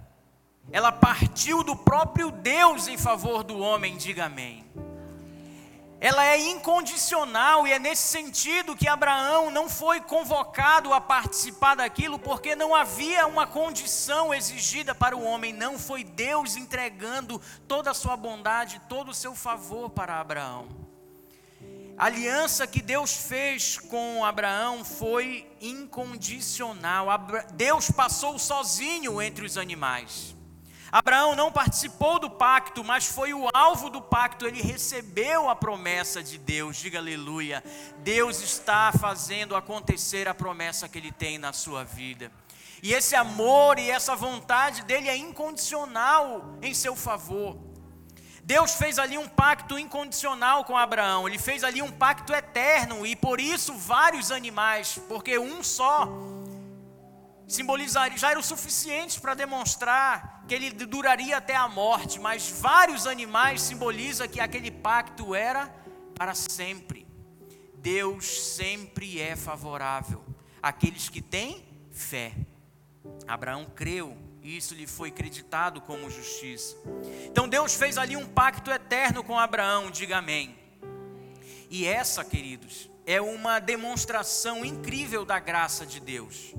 ela 0.71 0.93
partiu 0.93 1.63
do 1.63 1.75
próprio 1.75 2.31
Deus 2.31 2.89
em 2.89 2.99
favor 2.99 3.43
do 3.43 3.59
homem, 3.59 3.97
diga 3.97 4.27
amém. 4.27 4.68
Ela 6.01 6.25
é 6.25 6.39
incondicional 6.39 7.67
e 7.67 7.73
é 7.73 7.79
nesse 7.79 8.07
sentido 8.07 8.77
que 8.77 8.87
Abraão 8.87 9.51
não 9.51 9.69
foi 9.69 10.01
convocado 10.01 10.95
a 10.95 11.01
participar 11.01 11.75
daquilo, 11.75 12.21
porque 12.21 12.55
não 12.55 12.73
havia 12.73 13.27
uma 13.27 13.49
condição 13.49 14.33
exigida 14.33 14.95
para 14.95 15.17
o 15.17 15.25
homem, 15.25 15.53
não 15.53 15.77
foi 15.77 16.05
Deus 16.05 16.55
entregando 16.55 17.41
toda 17.67 17.91
a 17.91 17.95
sua 17.95 18.17
bondade, 18.17 18.81
todo 18.89 19.11
o 19.11 19.15
seu 19.15 19.35
favor 19.35 19.91
para 19.91 20.21
Abraão. 20.21 20.69
A 21.97 22.07
aliança 22.07 22.65
que 22.65 22.81
Deus 22.81 23.13
fez 23.13 23.77
com 23.77 24.25
Abraão 24.25 24.85
foi 24.85 25.51
incondicional. 25.61 27.09
Deus 27.55 27.91
passou 27.91 28.39
sozinho 28.39 29.21
entre 29.21 29.45
os 29.45 29.59
animais. 29.59 30.38
Abraão 30.91 31.37
não 31.37 31.53
participou 31.53 32.19
do 32.19 32.31
pacto, 32.31 32.83
mas 32.83 33.07
foi 33.07 33.35
o 33.35 33.47
alvo 33.53 33.91
do 33.91 34.01
pacto, 34.01 34.47
ele 34.47 34.63
recebeu 34.63 35.51
a 35.51 35.55
promessa 35.55 36.23
de 36.23 36.39
Deus, 36.39 36.79
diga 36.79 36.99
aleluia. 36.99 37.63
Deus 37.99 38.41
está 38.41 38.91
fazendo 38.93 39.55
acontecer 39.55 40.27
a 40.27 40.35
promessa 40.35 40.89
que 40.89 40.97
ele 40.97 41.13
tem 41.13 41.37
na 41.37 41.53
sua 41.53 41.85
vida. 41.85 42.33
E 42.83 42.95
esse 42.95 43.15
amor 43.15 43.79
e 43.79 43.91
essa 43.91 44.17
vontade 44.17 44.83
dele 44.83 45.09
é 45.09 45.17
incondicional 45.17 46.57
em 46.63 46.73
seu 46.73 46.97
favor. 46.97 47.59
Deus 48.43 48.77
fez 48.77 48.99
ali 48.99 49.19
um 49.19 49.29
pacto 49.29 49.79
incondicional 49.79 50.65
com 50.65 50.75
Abraão, 50.75 51.29
ele 51.29 51.39
fez 51.39 51.63
ali 51.63 51.83
um 51.83 51.93
pacto 51.93 52.33
eterno 52.33 53.07
e 53.07 53.15
por 53.15 53.41
isso 53.41 53.75
vários 53.75 54.33
animais, 54.33 54.99
porque 55.07 55.39
um 55.39 55.63
só 55.63 56.09
simbolizaria, 57.47 58.17
já 58.17 58.31
era 58.31 58.39
o 58.39 58.43
suficiente 58.43 59.21
para 59.21 59.35
demonstrar 59.35 60.38
que 60.49 60.55
ele 60.55 60.71
duraria 60.71 61.37
até 61.37 61.55
a 61.55 61.69
morte, 61.69 62.19
mas 62.19 62.51
vários 62.51 63.07
animais 63.07 63.61
simboliza 63.61 64.27
que 64.27 64.41
aquele 64.41 64.71
pacto 64.71 65.35
era 65.35 65.69
para 66.15 66.35
sempre. 66.35 67.07
Deus 67.75 68.55
sempre 68.55 69.21
é 69.21 69.37
favorável 69.37 70.25
àqueles 70.63 71.11
que 71.11 71.21
têm 71.21 71.65
fé. 71.93 72.33
Abraão 73.27 73.67
creu 73.67 74.17
e 74.43 74.57
isso 74.57 74.75
lhe 74.75 74.87
foi 74.87 75.11
creditado 75.11 75.83
como 75.83 76.11
justiça. 76.11 76.75
Então 77.27 77.47
Deus 77.47 77.75
fez 77.75 77.99
ali 77.99 78.17
um 78.17 78.27
pacto 78.27 78.71
eterno 78.71 79.23
com 79.23 79.39
Abraão, 79.39 79.91
diga 79.91 80.17
amém. 80.17 80.59
E 81.69 81.87
essa, 81.87 82.25
queridos, 82.25 82.89
é 83.05 83.21
uma 83.21 83.59
demonstração 83.59 84.65
incrível 84.65 85.27
da 85.27 85.39
graça 85.39 85.85
de 85.85 86.01
Deus 86.01 86.55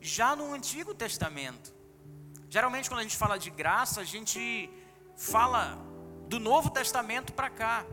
já 0.00 0.34
no 0.34 0.54
Antigo 0.54 0.94
Testamento. 0.94 1.79
Geralmente, 2.50 2.90
quando 2.90 2.98
a 2.98 3.04
gente 3.04 3.16
fala 3.16 3.38
de 3.38 3.48
graça, 3.48 4.00
a 4.00 4.04
gente 4.04 4.68
fala 5.16 5.78
do 6.26 6.40
Novo 6.40 6.68
Testamento 6.68 7.32
para 7.32 7.48
cá. 7.48 7.86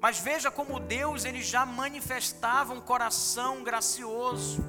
Mas 0.00 0.18
veja 0.18 0.50
como 0.50 0.80
Deus 0.80 1.26
ele 1.26 1.42
já 1.42 1.66
manifestava 1.66 2.72
um 2.72 2.80
coração 2.80 3.62
gracioso. 3.62 4.64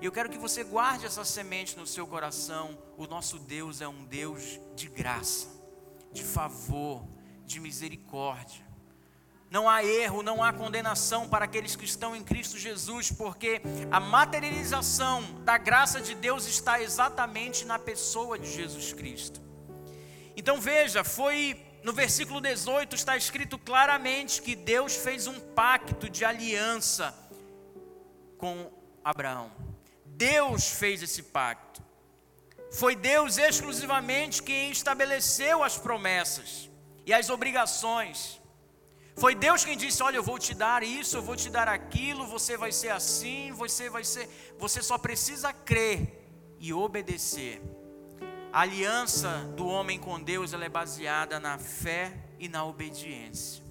E 0.00 0.04
eu 0.04 0.10
quero 0.10 0.28
que 0.28 0.38
você 0.38 0.64
guarde 0.64 1.06
essa 1.06 1.24
semente 1.24 1.76
no 1.76 1.86
seu 1.86 2.04
coração. 2.04 2.76
O 2.96 3.06
nosso 3.06 3.38
Deus 3.38 3.80
é 3.80 3.86
um 3.86 4.04
Deus 4.04 4.58
de 4.74 4.88
graça, 4.88 5.46
de 6.12 6.24
favor, 6.24 7.06
de 7.46 7.60
misericórdia. 7.60 8.69
Não 9.50 9.68
há 9.68 9.84
erro, 9.84 10.22
não 10.22 10.44
há 10.44 10.52
condenação 10.52 11.28
para 11.28 11.44
aqueles 11.44 11.74
que 11.74 11.84
estão 11.84 12.14
em 12.14 12.22
Cristo 12.22 12.56
Jesus, 12.56 13.10
porque 13.10 13.60
a 13.90 13.98
materialização 13.98 15.22
da 15.42 15.58
graça 15.58 16.00
de 16.00 16.14
Deus 16.14 16.46
está 16.46 16.80
exatamente 16.80 17.64
na 17.64 17.76
pessoa 17.76 18.38
de 18.38 18.50
Jesus 18.50 18.92
Cristo. 18.92 19.42
Então 20.36 20.60
veja, 20.60 21.02
foi 21.02 21.60
no 21.82 21.92
versículo 21.92 22.40
18 22.40 22.94
está 22.94 23.16
escrito 23.16 23.58
claramente 23.58 24.40
que 24.40 24.54
Deus 24.54 24.94
fez 24.96 25.26
um 25.26 25.40
pacto 25.40 26.08
de 26.08 26.24
aliança 26.24 27.14
com 28.38 28.70
Abraão. 29.02 29.50
Deus 30.04 30.68
fez 30.68 31.02
esse 31.02 31.22
pacto. 31.22 31.82
Foi 32.72 32.94
Deus 32.94 33.36
exclusivamente 33.38 34.42
quem 34.42 34.70
estabeleceu 34.70 35.64
as 35.64 35.76
promessas 35.76 36.70
e 37.04 37.12
as 37.12 37.30
obrigações. 37.30 38.39
Foi 39.16 39.34
Deus 39.34 39.64
quem 39.64 39.76
disse: 39.76 40.02
Olha, 40.02 40.16
eu 40.16 40.22
vou 40.22 40.38
te 40.38 40.54
dar 40.54 40.82
isso, 40.82 41.16
eu 41.16 41.22
vou 41.22 41.36
te 41.36 41.50
dar 41.50 41.68
aquilo, 41.68 42.26
você 42.26 42.56
vai 42.56 42.72
ser 42.72 42.90
assim, 42.90 43.52
você 43.52 43.90
vai 43.90 44.04
ser. 44.04 44.28
Você 44.58 44.82
só 44.82 44.96
precisa 44.96 45.52
crer 45.52 46.20
e 46.58 46.72
obedecer. 46.72 47.60
A 48.52 48.62
aliança 48.62 49.28
do 49.56 49.66
homem 49.66 49.98
com 49.98 50.20
Deus 50.20 50.52
ela 50.52 50.64
é 50.64 50.68
baseada 50.68 51.38
na 51.38 51.58
fé 51.58 52.12
e 52.38 52.48
na 52.48 52.64
obediência. 52.64 53.62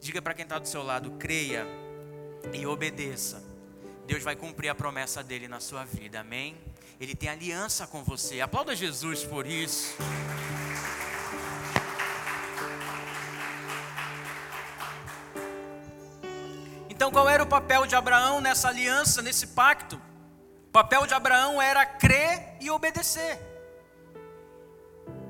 Diga 0.00 0.22
para 0.22 0.34
quem 0.34 0.44
está 0.44 0.58
do 0.58 0.68
seu 0.68 0.82
lado: 0.82 1.12
creia 1.12 1.66
e 2.52 2.66
obedeça. 2.66 3.42
Deus 4.06 4.22
vai 4.22 4.36
cumprir 4.36 4.68
a 4.68 4.74
promessa 4.74 5.22
dele 5.22 5.48
na 5.48 5.58
sua 5.58 5.84
vida, 5.84 6.20
amém? 6.20 6.56
Ele 7.00 7.14
tem 7.14 7.28
aliança 7.28 7.86
com 7.86 8.04
você. 8.04 8.40
Aplauda 8.40 8.74
Jesus 8.74 9.24
por 9.24 9.46
isso. 9.46 9.96
Então, 17.06 17.22
qual 17.22 17.30
era 17.30 17.40
o 17.40 17.46
papel 17.46 17.86
de 17.86 17.94
Abraão 17.94 18.40
nessa 18.40 18.66
aliança, 18.66 19.22
nesse 19.22 19.46
pacto? 19.46 19.94
O 20.66 20.72
papel 20.72 21.06
de 21.06 21.14
Abraão 21.14 21.62
era 21.62 21.86
crer 21.86 22.56
e 22.60 22.68
obedecer. 22.68 23.38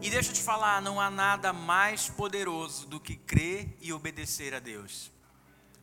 E 0.00 0.08
deixa 0.08 0.30
eu 0.30 0.34
te 0.34 0.40
falar, 0.40 0.80
não 0.80 0.98
há 0.98 1.10
nada 1.10 1.52
mais 1.52 2.08
poderoso 2.08 2.86
do 2.86 2.98
que 2.98 3.14
crer 3.14 3.76
e 3.82 3.92
obedecer 3.92 4.54
a 4.54 4.58
Deus. 4.58 5.12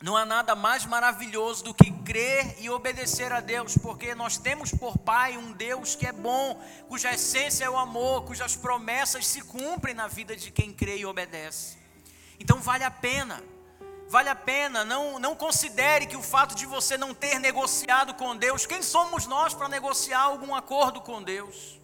Não 0.02 0.18
há 0.18 0.26
nada 0.26 0.56
mais 0.56 0.84
maravilhoso 0.84 1.64
do 1.64 1.76
que 1.76 1.92
crer 1.92 2.56
e 2.58 2.72
obedecer 2.72 3.32
a 3.32 3.40
Deus, 3.40 3.78
porque 3.78 4.16
nós 4.16 4.36
temos 4.36 4.72
por 4.72 4.98
Pai 4.98 5.38
um 5.38 5.52
Deus 5.52 5.96
que 5.96 6.08
é 6.08 6.12
bom, 6.12 6.60
cuja 6.90 7.14
essência 7.14 7.66
é 7.66 7.70
o 7.70 7.78
amor, 7.78 8.24
cujas 8.24 8.56
promessas 8.56 9.28
se 9.28 9.42
cumprem 9.42 9.94
na 9.94 10.08
vida 10.08 10.36
de 10.36 10.50
quem 10.50 10.74
crê 10.74 10.98
e 10.98 11.06
obedece. 11.06 11.78
Então 12.40 12.60
vale 12.60 12.84
a 12.84 12.90
pena 12.90 13.44
Vale 14.14 14.30
a 14.30 14.36
pena, 14.36 14.86
não, 14.86 15.18
não 15.18 15.36
considere 15.36 16.06
que 16.06 16.16
o 16.16 16.22
fato 16.22 16.54
de 16.54 16.68
você 16.68 16.96
não 17.00 17.16
ter 17.16 17.40
negociado 17.40 18.14
com 18.14 18.38
Deus, 18.38 18.64
quem 18.64 18.84
somos 18.84 19.26
nós 19.26 19.56
para 19.56 19.68
negociar 19.68 20.20
algum 20.20 20.54
acordo 20.54 21.02
com 21.02 21.24
Deus? 21.24 21.82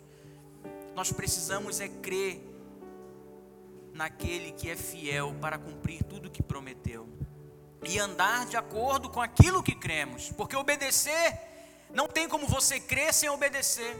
Nós 0.94 1.12
precisamos 1.12 1.80
é 1.80 1.88
crer 1.88 2.40
naquele 3.94 4.52
que 4.52 4.70
é 4.70 4.76
fiel 4.76 5.36
para 5.42 5.58
cumprir 5.58 6.04
tudo 6.04 6.30
que 6.30 6.44
prometeu 6.44 7.10
e 7.84 7.98
andar 7.98 8.46
de 8.46 8.56
acordo 8.56 9.10
com 9.10 9.20
aquilo 9.20 9.64
que 9.64 9.74
cremos, 9.74 10.32
porque 10.38 10.56
obedecer 10.56 11.36
não 11.90 12.08
tem 12.08 12.30
como 12.30 12.46
você 12.46 12.80
crer 12.80 13.12
sem 13.12 13.28
obedecer, 13.28 13.98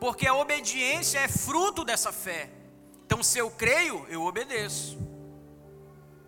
porque 0.00 0.26
a 0.26 0.34
obediência 0.34 1.20
é 1.20 1.28
fruto 1.28 1.84
dessa 1.84 2.10
fé. 2.10 2.50
Então, 3.06 3.22
se 3.22 3.38
eu 3.38 3.52
creio, 3.52 4.04
eu 4.08 4.24
obedeço. 4.24 5.05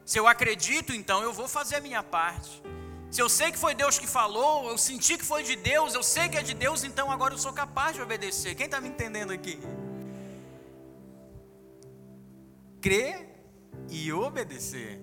Se 0.09 0.19
eu 0.19 0.27
acredito, 0.27 0.91
então 0.95 1.23
eu 1.23 1.35
vou 1.35 1.47
fazer 1.47 1.77
a 1.77 1.81
minha 1.83 2.03
parte. 2.03 2.63
Se 3.11 3.21
eu 3.21 3.29
sei 3.29 3.53
que 3.53 3.59
foi 3.59 3.75
Deus 3.75 3.99
que 3.99 4.07
falou, 4.07 4.71
eu 4.71 4.79
senti 4.79 5.19
que 5.19 5.25
foi 5.33 5.43
de 5.43 5.55
Deus, 5.55 5.93
eu 5.93 6.03
sei 6.03 6.31
que 6.31 6.39
é 6.39 6.43
de 6.43 6.55
Deus, 6.55 6.83
então 6.83 7.13
agora 7.13 7.35
eu 7.35 7.39
sou 7.39 7.53
capaz 7.53 7.95
de 7.95 8.01
obedecer. 8.01 8.55
Quem 8.55 8.65
está 8.65 8.81
me 8.81 8.89
entendendo 8.89 9.33
aqui? 9.33 9.61
Crer 12.81 13.29
e 13.91 14.11
obedecer. 14.11 14.99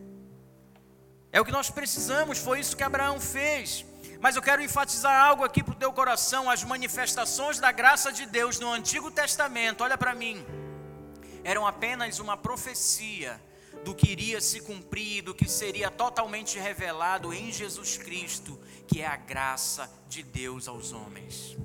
É 1.31 1.39
o 1.39 1.45
que 1.45 1.51
nós 1.51 1.69
precisamos, 1.69 2.39
foi 2.39 2.59
isso 2.61 2.75
que 2.75 2.81
Abraão 2.81 3.19
fez. 3.19 3.85
Mas 4.19 4.35
eu 4.35 4.41
quero 4.41 4.63
enfatizar 4.63 5.23
algo 5.23 5.43
aqui 5.43 5.61
para 5.61 5.75
o 5.75 5.77
teu 5.77 5.93
coração: 5.93 6.49
as 6.49 6.63
manifestações 6.63 7.59
da 7.59 7.71
graça 7.71 8.11
de 8.11 8.25
Deus 8.25 8.59
no 8.59 8.73
Antigo 8.73 9.11
Testamento, 9.11 9.83
olha 9.83 9.99
para 9.99 10.15
mim, 10.15 10.43
eram 11.43 11.67
apenas 11.67 12.17
uma 12.17 12.35
profecia 12.35 13.39
do 13.85 13.93
que 13.93 14.11
iria 14.11 14.41
se 14.41 14.61
cumprir, 14.61 15.21
do 15.21 15.33
que 15.33 15.47
seria 15.47 15.91
totalmente 15.91 16.57
revelado 16.57 17.31
em 17.31 17.51
Jesus 17.51 17.97
Cristo, 17.97 18.59
que 18.87 18.99
é 18.99 19.05
a 19.05 19.15
graça 19.15 19.89
de 20.09 20.23
Deus 20.23 20.67
aos 20.67 20.91
homens. 20.91 21.55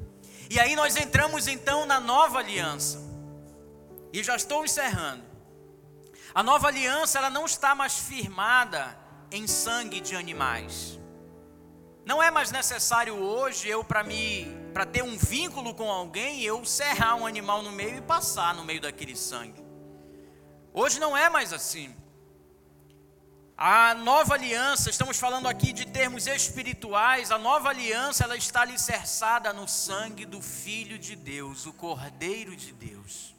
E 0.51 0.61
aí 0.61 0.77
nós 0.77 0.97
entramos 0.97 1.49
então 1.49 1.87
na 1.87 1.99
nova 1.99 2.39
aliança. 2.39 3.01
E 4.13 4.23
já 4.23 4.37
estou 4.37 4.65
encerrando. 4.65 5.25
A 6.35 6.43
nova 6.43 6.69
aliança 6.69 7.19
ela 7.19 7.31
não 7.31 7.47
está 7.47 7.75
mais 7.75 7.99
firmada 7.99 8.99
em 9.33 9.47
sangue 9.47 9.99
de 9.99 10.15
animais. 10.15 11.01
Não 12.05 12.23
é 12.23 12.31
mais 12.31 12.51
necessário 12.51 13.15
hoje 13.15 13.67
eu 13.67 13.83
para 13.83 14.05
me 14.05 14.61
para 14.75 14.85
ter 14.85 15.03
um 15.03 15.17
vínculo 15.17 15.75
com 15.75 15.91
alguém, 15.91 16.43
eu 16.43 16.65
serrar 16.65 17.17
um 17.17 17.27
animal 17.27 17.63
no 17.63 17.73
meio 17.73 17.97
e 17.97 18.03
passar 18.03 18.55
no 18.55 18.65
meio 18.65 18.81
daquele 18.81 19.17
sangue. 19.17 19.65
Hoje 20.73 21.01
não 21.01 21.17
é 21.17 21.29
mais 21.31 21.53
assim. 21.53 21.97
A 23.63 23.93
nova 23.93 24.37
aliança, 24.37 24.89
estamos 24.89 25.19
falando 25.19 25.47
aqui 25.47 25.71
de 25.71 25.85
termos 25.85 26.27
espirituais, 26.27 27.31
a 27.31 27.37
nova 27.37 27.69
aliança 27.69 28.25
ela 28.25 28.35
está 28.35 28.63
alicerçada 28.63 29.53
no 29.53 29.69
sangue 29.69 30.25
do 30.25 30.41
Filho 30.41 30.99
de 30.99 31.15
Deus, 31.15 31.67
o 31.67 31.73
Cordeiro 31.75 32.57
de 32.57 32.73
Deus. 32.73 33.37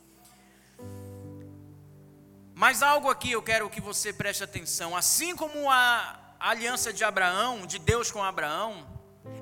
Mas 2.53 2.83
algo 2.83 3.09
aqui 3.09 3.31
eu 3.31 3.41
quero 3.41 3.67
que 3.67 3.81
você 3.81 4.13
preste 4.13 4.43
atenção, 4.43 4.95
assim 4.95 5.35
como 5.35 5.71
a 5.71 6.35
aliança 6.39 6.93
de 6.93 7.03
Abraão, 7.03 7.65
de 7.65 7.79
Deus 7.79 8.11
com 8.11 8.23
Abraão, 8.23 8.85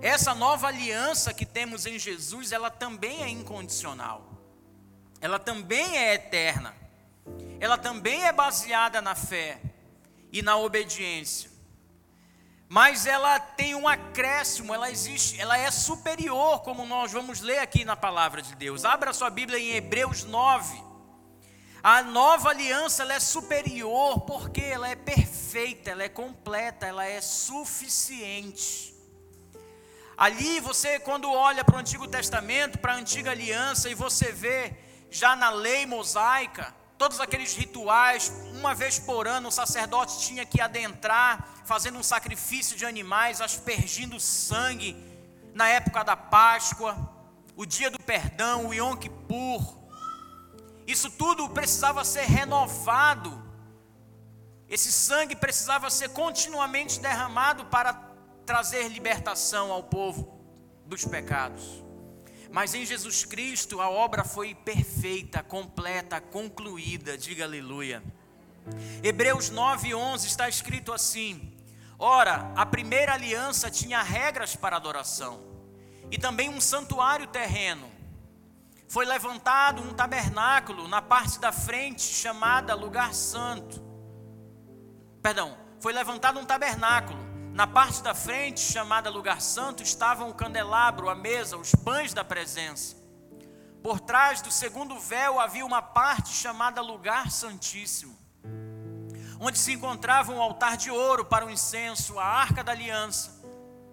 essa 0.02 0.34
nova 0.34 0.70
aliança 0.70 1.34
que 1.34 1.46
temos 1.46 1.86
em 1.86 2.00
Jesus, 2.00 2.54
ela 2.54 2.72
também 2.72 3.22
é 3.22 3.28
incondicional. 3.28 4.32
Ela 5.20 5.40
também 5.40 5.98
é 5.98 6.14
eterna. 6.14 6.74
Ela 7.60 7.78
também 7.78 8.24
é 8.24 8.32
baseada 8.32 9.02
na 9.02 9.14
fé 9.14 9.60
e 10.32 10.42
na 10.42 10.58
obediência. 10.58 11.50
Mas 12.68 13.08
ela 13.08 13.40
tem 13.40 13.74
um 13.74 13.88
acréscimo, 13.88 14.74
ela 14.74 14.92
existe, 14.92 15.42
ela 15.42 15.58
é 15.58 15.72
superior, 15.72 16.62
como 16.62 16.86
nós 16.86 17.12
vamos 17.12 17.42
ler 17.42 17.58
aqui 17.58 17.84
na 17.84 17.96
palavra 17.96 18.44
de 18.44 18.56
Deus. 18.56 18.86
Abra 18.86 19.12
sua 19.12 19.32
Bíblia 19.32 19.58
em 19.58 19.72
Hebreus 19.72 20.24
9. 20.24 20.84
A 21.82 22.04
nova 22.04 22.50
aliança 22.50 23.04
ela 23.04 23.14
é 23.14 23.20
superior 23.20 24.22
porque 24.22 24.62
ela 24.62 24.88
é 24.88 24.96
perfeita, 24.96 25.90
ela 25.90 26.04
é 26.04 26.10
completa, 26.10 26.86
ela 26.86 27.06
é 27.06 27.22
suficiente. 27.22 28.94
Ali 30.16 30.60
você, 30.60 31.00
quando 31.00 31.32
olha 31.32 31.64
para 31.64 31.78
o 31.78 31.80
Antigo 31.80 32.06
Testamento, 32.06 32.78
para 32.78 32.94
a 32.94 32.98
antiga 32.98 33.32
aliança, 33.32 33.90
e 33.90 33.96
você 33.96 34.34
vê 34.34 34.76
já 35.10 35.34
na 35.34 35.50
lei 35.50 35.86
mosaica, 35.86 36.76
todos 37.00 37.22
aqueles 37.22 37.56
rituais, 37.56 38.30
uma 38.52 38.76
vez 38.76 39.00
por 39.00 39.26
ano 39.26 39.48
o 39.48 39.52
sacerdote 39.52 40.20
tinha 40.20 40.46
que 40.46 40.60
adentrar, 40.60 41.48
fazendo 41.64 41.98
um 41.98 42.04
sacrifício 42.04 42.76
de 42.76 42.86
animais, 42.86 43.40
aspergindo 43.40 44.20
sangue, 44.20 44.98
na 45.54 45.70
época 45.70 46.04
da 46.04 46.18
Páscoa, 46.18 46.98
o 47.56 47.66
dia 47.66 47.90
do 47.90 48.00
perdão, 48.00 48.68
o 48.68 48.74
Yom 48.74 48.98
Kippur. 48.98 49.80
Isso 50.86 51.10
tudo 51.10 51.50
precisava 51.50 52.04
ser 52.04 52.26
renovado. 52.26 53.42
Esse 54.68 54.92
sangue 54.92 55.38
precisava 55.38 55.90
ser 55.90 56.10
continuamente 56.10 57.00
derramado 57.00 57.66
para 57.68 57.94
trazer 58.46 58.90
libertação 58.90 59.72
ao 59.72 59.84
povo 59.84 60.38
dos 60.86 61.06
pecados. 61.06 61.89
Mas 62.52 62.74
em 62.74 62.86
Jesus 62.86 63.24
Cristo 63.26 63.80
a 63.80 63.90
obra 63.90 64.24
foi 64.24 64.56
perfeita, 64.56 65.44
completa, 65.44 66.20
concluída. 66.20 67.18
Diga 67.18 67.44
aleluia. 67.44 68.04
Hebreus 69.04 69.52
9:11 69.52 70.26
está 70.26 70.50
escrito 70.50 70.92
assim: 70.92 71.56
Ora, 71.98 72.52
a 72.56 72.66
primeira 72.66 73.14
aliança 73.14 73.70
tinha 73.70 74.02
regras 74.02 74.56
para 74.56 74.76
adoração 74.76 75.42
e 76.10 76.18
também 76.18 76.50
um 76.50 76.60
santuário 76.60 77.28
terreno. 77.28 77.90
Foi 78.88 79.06
levantado 79.06 79.84
um 79.84 79.94
tabernáculo 79.94 80.88
na 80.88 81.02
parte 81.02 81.40
da 81.40 81.52
frente 81.52 82.02
chamada 82.02 82.74
lugar 82.74 83.14
santo. 83.14 83.84
Perdão, 85.22 85.56
foi 85.80 85.94
levantado 85.94 86.40
um 86.40 86.46
tabernáculo 86.46 87.29
na 87.60 87.68
parte 87.68 88.02
da 88.02 88.16
frente, 88.16 88.62
chamada 88.62 89.10
lugar 89.10 89.42
santo, 89.42 89.84
estavam 89.84 90.30
o 90.30 90.34
candelabro, 90.34 91.10
a 91.10 91.14
mesa, 91.14 91.58
os 91.58 91.76
pães 91.76 92.14
da 92.14 92.24
presença. 92.24 92.96
Por 93.84 94.00
trás 94.00 94.42
do 94.42 94.50
segundo 94.50 94.98
véu 94.98 95.42
havia 95.42 95.66
uma 95.66 95.82
parte 95.82 96.30
chamada 96.30 96.82
lugar 96.82 97.30
santíssimo, 97.30 98.18
onde 99.42 99.58
se 99.58 99.74
encontrava 99.74 100.32
um 100.32 100.42
altar 100.42 100.78
de 100.78 100.90
ouro 100.90 101.26
para 101.26 101.46
o 101.46 101.50
incenso, 101.50 102.18
a 102.18 102.24
arca 102.24 102.64
da 102.64 102.72
aliança, 102.72 103.44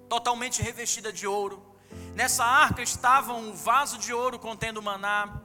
totalmente 0.09 0.63
revestida 0.63 1.13
de 1.13 1.27
ouro. 1.27 1.77
Nessa 2.15 2.45
arca 2.45 2.83
estava 2.83 3.33
um 3.33 3.53
vaso 3.53 3.99
de 3.99 4.13
ouro 4.13 4.39
contendo 4.39 4.81
maná, 4.81 5.43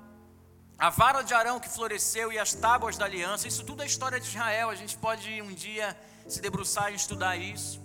a 0.77 0.91
vara 0.91 1.23
de 1.23 1.33
Arão 1.33 1.59
que 1.59 1.67
floresceu 1.67 2.31
e 2.31 2.37
as 2.37 2.53
tábuas 2.53 2.99
da 2.99 3.05
aliança. 3.05 3.47
Isso 3.47 3.63
tudo 3.63 3.81
é 3.81 3.87
história 3.87 4.19
de 4.19 4.27
Israel. 4.27 4.69
A 4.69 4.75
gente 4.75 4.95
pode 4.95 5.41
um 5.41 5.55
dia 5.55 5.99
se 6.27 6.39
debruçar 6.39 6.91
e 6.91 6.95
estudar 6.95 7.35
isso. 7.35 7.80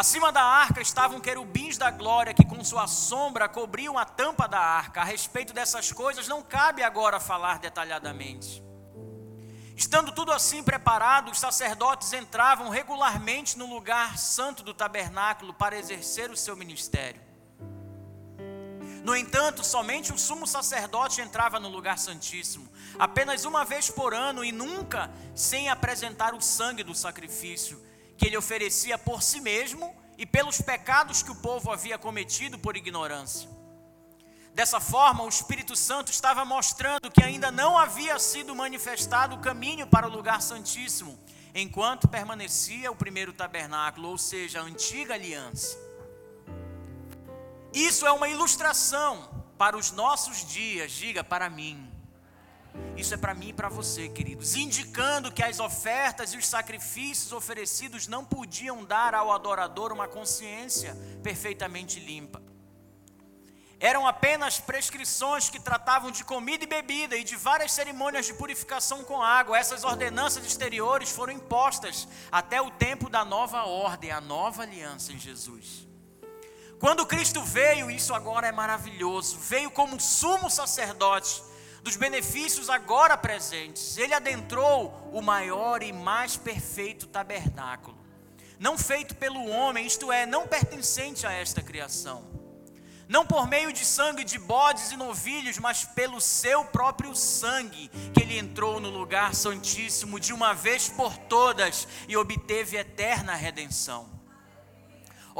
Acima 0.00 0.32
da 0.32 0.42
arca 0.42 0.80
estavam 0.80 1.20
querubins 1.20 1.76
da 1.76 1.90
glória 1.90 2.32
que 2.32 2.42
com 2.42 2.64
sua 2.64 2.86
sombra 2.86 3.46
cobriam 3.46 3.98
a 3.98 4.06
tampa 4.06 4.48
da 4.48 4.58
arca. 4.58 5.02
A 5.02 5.04
respeito 5.04 5.52
dessas 5.52 5.92
coisas 5.92 6.26
não 6.26 6.42
cabe 6.42 6.82
agora 6.82 7.20
falar 7.20 7.58
detalhadamente. 7.58 8.64
Estando 9.76 10.10
tudo 10.10 10.32
assim 10.32 10.62
preparado, 10.62 11.30
os 11.30 11.38
sacerdotes 11.38 12.14
entravam 12.14 12.70
regularmente 12.70 13.58
no 13.58 13.66
lugar 13.66 14.16
santo 14.16 14.62
do 14.62 14.72
tabernáculo 14.72 15.52
para 15.52 15.78
exercer 15.78 16.30
o 16.30 16.36
seu 16.36 16.56
ministério. 16.56 17.20
No 19.04 19.14
entanto, 19.14 19.62
somente 19.62 20.14
o 20.14 20.18
sumo 20.18 20.46
sacerdote 20.46 21.20
entrava 21.20 21.60
no 21.60 21.68
lugar 21.68 21.98
santíssimo, 21.98 22.72
apenas 22.98 23.44
uma 23.44 23.66
vez 23.66 23.90
por 23.90 24.14
ano 24.14 24.42
e 24.42 24.50
nunca 24.50 25.10
sem 25.34 25.68
apresentar 25.68 26.32
o 26.32 26.40
sangue 26.40 26.82
do 26.82 26.94
sacrifício 26.94 27.89
que 28.20 28.26
ele 28.26 28.36
oferecia 28.36 28.98
por 28.98 29.22
si 29.22 29.40
mesmo 29.40 29.96
e 30.18 30.26
pelos 30.26 30.60
pecados 30.60 31.22
que 31.22 31.30
o 31.30 31.36
povo 31.36 31.72
havia 31.72 31.96
cometido 31.96 32.58
por 32.58 32.76
ignorância. 32.76 33.48
Dessa 34.52 34.78
forma, 34.78 35.24
o 35.24 35.28
Espírito 35.28 35.74
Santo 35.74 36.12
estava 36.12 36.44
mostrando 36.44 37.10
que 37.10 37.24
ainda 37.24 37.50
não 37.50 37.78
havia 37.78 38.18
sido 38.18 38.54
manifestado 38.54 39.36
o 39.36 39.40
caminho 39.40 39.86
para 39.86 40.06
o 40.06 40.10
lugar 40.10 40.42
santíssimo, 40.42 41.18
enquanto 41.54 42.08
permanecia 42.08 42.92
o 42.92 42.96
primeiro 42.96 43.32
tabernáculo, 43.32 44.10
ou 44.10 44.18
seja, 44.18 44.60
a 44.60 44.64
antiga 44.64 45.14
aliança. 45.14 45.78
Isso 47.72 48.06
é 48.06 48.12
uma 48.12 48.28
ilustração 48.28 49.46
para 49.56 49.78
os 49.78 49.92
nossos 49.92 50.44
dias, 50.44 50.92
diga 50.92 51.24
para 51.24 51.48
mim. 51.48 51.89
Isso 52.96 53.14
é 53.14 53.16
para 53.16 53.34
mim 53.34 53.48
e 53.48 53.52
para 53.52 53.68
você, 53.68 54.08
queridos, 54.08 54.56
indicando 54.56 55.32
que 55.32 55.42
as 55.42 55.58
ofertas 55.58 56.34
e 56.34 56.36
os 56.36 56.46
sacrifícios 56.46 57.32
oferecidos 57.32 58.06
não 58.06 58.24
podiam 58.24 58.84
dar 58.84 59.14
ao 59.14 59.32
adorador 59.32 59.92
uma 59.92 60.06
consciência 60.06 60.94
perfeitamente 61.22 61.98
limpa. 61.98 62.42
eram 63.82 64.06
apenas 64.06 64.60
prescrições 64.60 65.48
que 65.48 65.58
tratavam 65.58 66.10
de 66.10 66.22
comida 66.22 66.62
e 66.64 66.66
bebida 66.66 67.16
e 67.16 67.24
de 67.24 67.34
várias 67.34 67.72
cerimônias 67.72 68.26
de 68.26 68.34
purificação 68.34 69.02
com 69.02 69.22
água. 69.22 69.58
Essas 69.58 69.84
ordenanças 69.84 70.44
exteriores 70.44 71.10
foram 71.10 71.32
impostas 71.32 72.06
até 72.30 72.60
o 72.60 72.70
tempo 72.70 73.08
da 73.08 73.24
nova 73.24 73.64
ordem, 73.64 74.10
a 74.10 74.20
nova 74.20 74.64
aliança 74.64 75.14
em 75.14 75.18
Jesus. 75.18 75.88
Quando 76.78 77.06
Cristo 77.06 77.42
veio, 77.42 77.90
isso 77.90 78.12
agora 78.14 78.46
é 78.46 78.52
maravilhoso, 78.52 79.38
veio 79.38 79.70
como 79.70 79.98
sumo 79.98 80.50
sacerdote 80.50 81.42
dos 81.82 81.96
benefícios 81.96 82.70
agora 82.70 83.16
presentes. 83.16 83.96
Ele 83.96 84.14
adentrou 84.14 85.10
o 85.12 85.20
maior 85.20 85.82
e 85.82 85.92
mais 85.92 86.36
perfeito 86.36 87.06
tabernáculo, 87.06 87.98
não 88.58 88.76
feito 88.76 89.14
pelo 89.14 89.48
homem, 89.48 89.86
isto 89.86 90.12
é, 90.12 90.26
não 90.26 90.46
pertencente 90.46 91.26
a 91.26 91.32
esta 91.32 91.62
criação 91.62 92.40
não 93.10 93.26
por 93.26 93.48
meio 93.48 93.72
de 93.72 93.84
sangue 93.84 94.22
de 94.22 94.38
bodes 94.38 94.92
e 94.92 94.96
novilhos, 94.96 95.58
mas 95.58 95.84
pelo 95.84 96.20
seu 96.20 96.64
próprio 96.66 97.12
sangue, 97.16 97.90
que 98.14 98.22
ele 98.22 98.38
entrou 98.38 98.78
no 98.78 98.88
lugar 98.88 99.34
santíssimo 99.34 100.20
de 100.20 100.32
uma 100.32 100.54
vez 100.54 100.88
por 100.88 101.18
todas 101.18 101.88
e 102.06 102.16
obteve 102.16 102.76
eterna 102.76 103.34
redenção. 103.34 104.19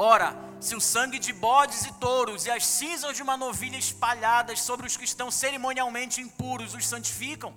Ora, 0.03 0.35
se 0.59 0.75
o 0.75 0.81
sangue 0.81 1.19
de 1.19 1.31
bodes 1.31 1.85
e 1.85 1.93
touros 1.99 2.47
e 2.47 2.49
as 2.49 2.65
cinzas 2.65 3.15
de 3.15 3.21
uma 3.21 3.37
novilha 3.37 3.77
espalhadas 3.77 4.59
sobre 4.59 4.87
os 4.87 4.97
que 4.97 5.05
estão 5.05 5.29
cerimonialmente 5.29 6.19
impuros 6.19 6.73
os 6.73 6.87
santificam, 6.87 7.53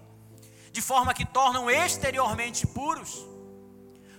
de 0.70 0.82
forma 0.82 1.14
que 1.14 1.24
tornam 1.24 1.70
exteriormente 1.70 2.66
puros, 2.66 3.26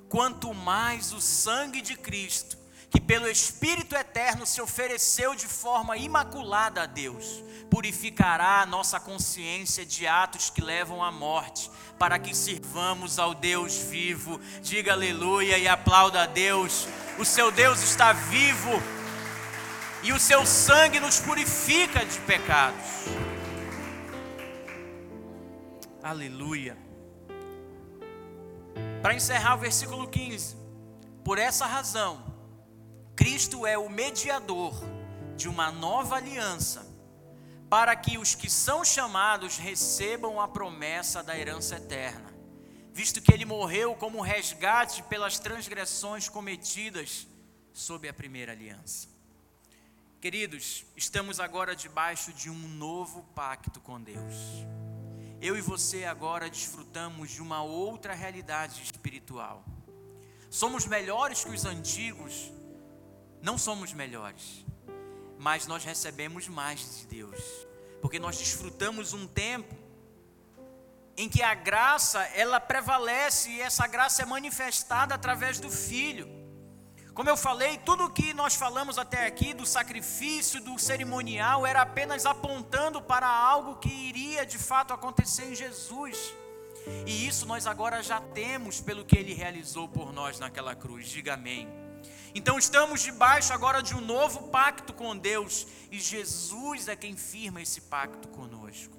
quanto 0.09 0.55
mais 0.55 1.13
o 1.13 1.21
sangue 1.21 1.83
de 1.83 1.95
Cristo, 1.95 2.57
que 2.89 3.01
pelo 3.01 3.27
Espírito 3.27 3.95
eterno 3.95 4.45
se 4.45 4.61
ofereceu 4.61 5.35
de 5.35 5.47
forma 5.47 5.97
imaculada 5.97 6.83
a 6.83 6.85
Deus, 6.85 7.43
purificará 7.69 8.61
a 8.61 8.65
nossa 8.65 8.99
consciência 8.99 9.85
de 9.85 10.07
atos 10.07 10.49
que 10.49 10.61
levam 10.61 11.03
à 11.03 11.11
morte, 11.11 11.69
para 11.97 12.19
que 12.19 12.35
sirvamos 12.35 13.19
ao 13.19 13.33
Deus 13.33 13.77
vivo. 13.77 14.39
Diga 14.61 14.93
aleluia 14.93 15.57
e 15.57 15.67
aplauda 15.67 16.23
a 16.23 16.25
Deus. 16.25 16.87
O 17.17 17.25
seu 17.25 17.51
Deus 17.51 17.81
está 17.81 18.13
vivo 18.13 18.81
e 20.03 20.11
o 20.13 20.19
seu 20.19 20.45
sangue 20.45 20.99
nos 20.99 21.19
purifica 21.19 22.05
de 22.05 22.19
pecados. 22.21 23.05
Aleluia. 26.03 26.77
Para 29.01 29.15
encerrar 29.15 29.55
o 29.55 29.57
versículo 29.57 30.07
15. 30.07 30.55
Por 31.23 31.39
essa 31.39 31.65
razão, 31.65 32.34
Cristo 33.15 33.65
é 33.65 33.77
o 33.77 33.89
mediador 33.89 34.73
de 35.37 35.47
uma 35.47 35.71
nova 35.71 36.15
aliança, 36.15 36.85
para 37.69 37.95
que 37.95 38.17
os 38.17 38.35
que 38.35 38.49
são 38.49 38.83
chamados 38.83 39.57
recebam 39.57 40.39
a 40.39 40.47
promessa 40.47 41.23
da 41.23 41.37
herança 41.37 41.77
eterna, 41.77 42.33
visto 42.93 43.21
que 43.21 43.33
ele 43.33 43.45
morreu 43.45 43.95
como 43.95 44.21
resgate 44.21 45.01
pelas 45.03 45.39
transgressões 45.39 46.27
cometidas 46.27 47.27
sob 47.73 48.07
a 48.07 48.13
primeira 48.13 48.51
aliança. 48.51 49.07
Queridos, 50.21 50.85
estamos 50.95 51.39
agora 51.39 51.75
debaixo 51.75 52.33
de 52.33 52.49
um 52.49 52.67
novo 52.67 53.23
pacto 53.35 53.79
com 53.79 54.01
Deus. 54.01 54.33
Eu 55.41 55.57
e 55.57 55.61
você 55.61 56.05
agora 56.05 56.49
desfrutamos 56.49 57.29
de 57.31 57.41
uma 57.41 57.61
outra 57.61 58.13
realidade 58.13 58.81
espiritual. 58.81 59.63
Somos 60.49 60.85
melhores 60.85 61.43
que 61.43 61.51
os 61.51 61.65
antigos 61.65 62.51
não 63.45 63.59
somos 63.59 63.93
melhores, 63.93 64.65
mas 65.37 65.67
nós 65.67 65.83
recebemos 65.83 66.47
mais 66.47 66.97
de 66.97 67.05
Deus, 67.05 67.39
porque 68.01 68.17
nós 68.17 68.39
desfrutamos 68.39 69.13
um 69.13 69.27
tempo 69.27 69.75
em 71.15 71.29
que 71.29 71.43
a 71.43 71.53
graça 71.53 72.23
ela 72.33 72.59
prevalece 72.59 73.51
e 73.51 73.61
essa 73.61 73.85
graça 73.85 74.23
é 74.23 74.25
manifestada 74.25 75.13
através 75.13 75.59
do 75.59 75.69
Filho. 75.69 76.27
Como 77.13 77.29
eu 77.29 77.37
falei, 77.37 77.77
tudo 77.77 78.05
o 78.05 78.09
que 78.09 78.33
nós 78.33 78.55
falamos 78.55 78.97
até 78.97 79.27
aqui 79.27 79.53
do 79.53 79.63
sacrifício, 79.65 80.59
do 80.59 80.79
cerimonial, 80.79 81.67
era 81.67 81.83
apenas 81.83 82.25
apontando 82.25 82.99
para 82.99 83.27
algo 83.27 83.75
que 83.75 83.93
iria 83.93 84.43
de 84.43 84.57
fato 84.57 84.91
acontecer 84.91 85.51
em 85.51 85.55
Jesus. 85.55 86.33
E 87.05 87.27
isso 87.27 87.45
nós 87.45 87.67
agora 87.67 88.01
já 88.01 88.19
temos 88.19 88.81
pelo 88.81 89.05
que 89.05 89.15
ele 89.15 89.35
realizou 89.35 89.87
por 89.87 90.11
nós 90.11 90.39
naquela 90.39 90.73
cruz. 90.75 91.07
Diga 91.07 91.35
amém. 91.35 91.84
Então 92.37 92.59
estamos 92.59 93.01
debaixo 93.01 93.53
agora 93.53 93.81
de 93.81 93.95
um 93.95 94.01
novo 94.01 94.49
pacto 94.49 94.91
com 94.91 95.15
Deus 95.15 95.65
e 95.89 95.97
Jesus 95.97 96.89
é 96.89 96.95
quem 96.95 97.15
firma 97.15 97.61
esse 97.61 97.79
pacto 97.79 98.27
conosco. 98.27 98.97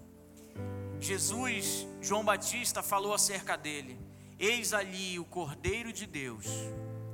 Jesus, 0.98 1.86
João 2.00 2.24
Batista 2.24 2.82
falou 2.82 3.12
acerca 3.12 3.54
dele: 3.54 4.00
Eis 4.38 4.72
ali 4.72 5.18
o 5.18 5.24
Cordeiro 5.26 5.92
de 5.92 6.06
Deus 6.06 6.46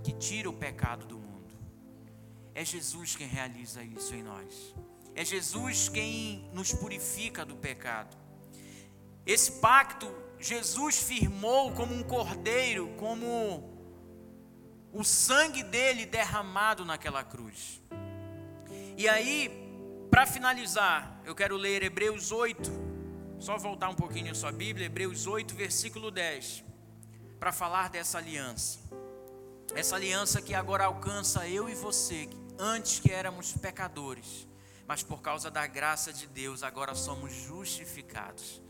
que 0.05 0.13
tira 0.13 0.49
o 0.49 0.53
pecado 0.53 1.07
do 1.07 1.19
mundo. 1.19 1.57
É 2.55 2.65
Jesus 2.65 3.17
quem 3.17 3.27
realiza 3.27 3.83
isso 3.83 4.15
em 4.15 4.23
nós. 4.23 4.77
É 5.17 5.25
Jesus 5.25 5.89
quem 5.89 6.49
nos 6.53 6.73
purifica 6.73 7.45
do 7.45 7.57
pecado. 7.57 8.17
Esse 9.27 9.51
pacto 9.61 10.09
Jesus 10.39 10.99
firmou 10.99 11.73
como 11.73 11.93
um 11.93 12.03
cordeiro, 12.05 12.89
como 12.97 13.72
o 14.93 15.03
sangue 15.03 15.63
dele 15.63 16.05
derramado 16.05 16.85
naquela 16.85 17.25
cruz. 17.25 17.81
E 18.97 19.09
aí, 19.09 19.51
para 20.11 20.27
finalizar, 20.27 21.21
eu 21.25 21.35
quero 21.35 21.57
ler 21.57 21.83
Hebreus 21.83 22.31
8, 22.31 22.71
só 23.39 23.57
voltar 23.57 23.89
um 23.89 23.95
pouquinho 23.95 24.31
a 24.31 24.35
sua 24.35 24.53
Bíblia, 24.53 24.87
Hebreus 24.87 25.27
8, 25.27 25.55
versículo 25.55 26.11
10, 26.11 26.63
para 27.41 27.51
falar 27.51 27.89
dessa 27.89 28.19
aliança. 28.19 28.79
Essa 29.75 29.97
aliança 29.97 30.43
que 30.43 30.55
agora 30.55 30.85
alcança 30.85 31.49
eu 31.49 31.69
e 31.69 31.75
você, 31.75 32.29
antes 32.59 33.01
que 33.01 33.11
éramos 33.11 33.53
pecadores, 33.53 34.47
mas 34.87 35.03
por 35.03 35.23
causa 35.23 35.51
da 35.51 35.67
graça 35.67 36.13
de 36.13 36.27
Deus 36.27 36.63
agora 36.63 36.95
somos 36.95 37.33
justificados. 37.33 38.61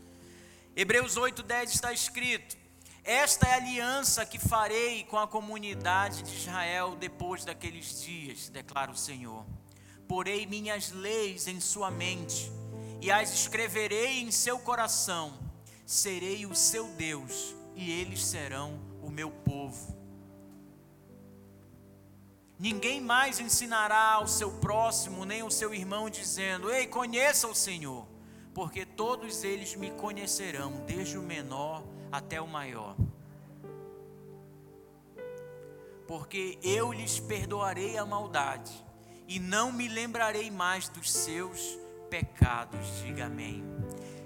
Hebreus 0.73 1.17
8, 1.17 1.43
10 1.43 1.73
está 1.73 1.91
escrito: 1.91 2.55
esta 3.03 3.47
é 3.47 3.53
a 3.53 3.57
aliança 3.57 4.25
que 4.25 4.39
farei 4.39 5.03
com 5.03 5.17
a 5.17 5.27
comunidade 5.27 6.23
de 6.23 6.37
Israel 6.37 6.95
depois 6.95 7.43
daqueles 7.43 8.01
dias, 8.01 8.47
declara 8.47 8.91
o 8.91 8.97
Senhor. 8.97 9.45
Porei 10.07 10.45
minhas 10.45 10.89
leis 10.91 11.47
em 11.47 11.59
sua 11.59 11.91
mente 11.91 12.49
e 13.01 13.11
as 13.11 13.33
escreverei 13.33 14.21
em 14.21 14.31
seu 14.31 14.57
coração. 14.57 15.37
Serei 15.85 16.45
o 16.45 16.55
seu 16.55 16.87
Deus 16.93 17.53
e 17.75 17.91
eles 17.91 18.23
serão 18.23 18.79
o 19.01 19.09
meu 19.09 19.29
povo. 19.29 20.01
Ninguém 22.57 23.01
mais 23.01 23.41
ensinará 23.41 24.13
ao 24.13 24.27
seu 24.27 24.49
próximo 24.59 25.25
nem 25.25 25.41
ao 25.41 25.51
seu 25.51 25.73
irmão, 25.73 26.09
dizendo: 26.09 26.71
Ei, 26.71 26.87
conheça 26.87 27.49
o 27.49 27.55
Senhor, 27.55 28.07
porque 28.53 28.85
todos 28.85 29.43
eles 29.43 29.75
me 29.75 29.91
conhecerão, 29.91 30.85
desde 30.85 31.17
o 31.17 31.21
menor 31.21 31.83
até 32.13 32.39
o 32.39 32.47
maior. 32.47 32.95
Porque 36.07 36.59
eu 36.61 36.93
lhes 36.93 37.19
perdoarei 37.19 37.97
a 37.97 38.05
maldade 38.05 38.71
e 39.27 39.39
não 39.39 39.71
me 39.71 39.87
lembrarei 39.87 40.51
mais 40.51 40.87
dos 40.89 41.11
seus 41.11 41.75
pecados. 42.11 42.99
Diga 42.99 43.25
amém. 43.25 43.63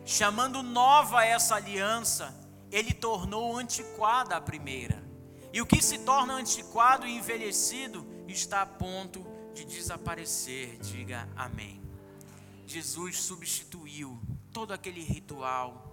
Chamando 0.05 0.61
nova 0.61 1.23
essa 1.23 1.55
aliança, 1.55 2.35
ele 2.69 2.93
tornou 2.93 3.55
antiquada 3.55 4.35
a 4.35 4.41
primeira. 4.41 5.01
E 5.53 5.61
o 5.61 5.65
que 5.65 5.81
se 5.81 5.99
torna 5.99 6.33
antiquado 6.33 7.07
e 7.07 7.15
envelhecido 7.15 8.05
está 8.27 8.63
a 8.63 8.65
ponto 8.65 9.25
de 9.53 9.63
desaparecer. 9.63 10.77
Diga 10.79 11.29
amém. 11.37 11.81
Jesus 12.65 13.21
substituiu 13.21 14.19
todo 14.51 14.73
aquele 14.73 15.01
ritual, 15.01 15.86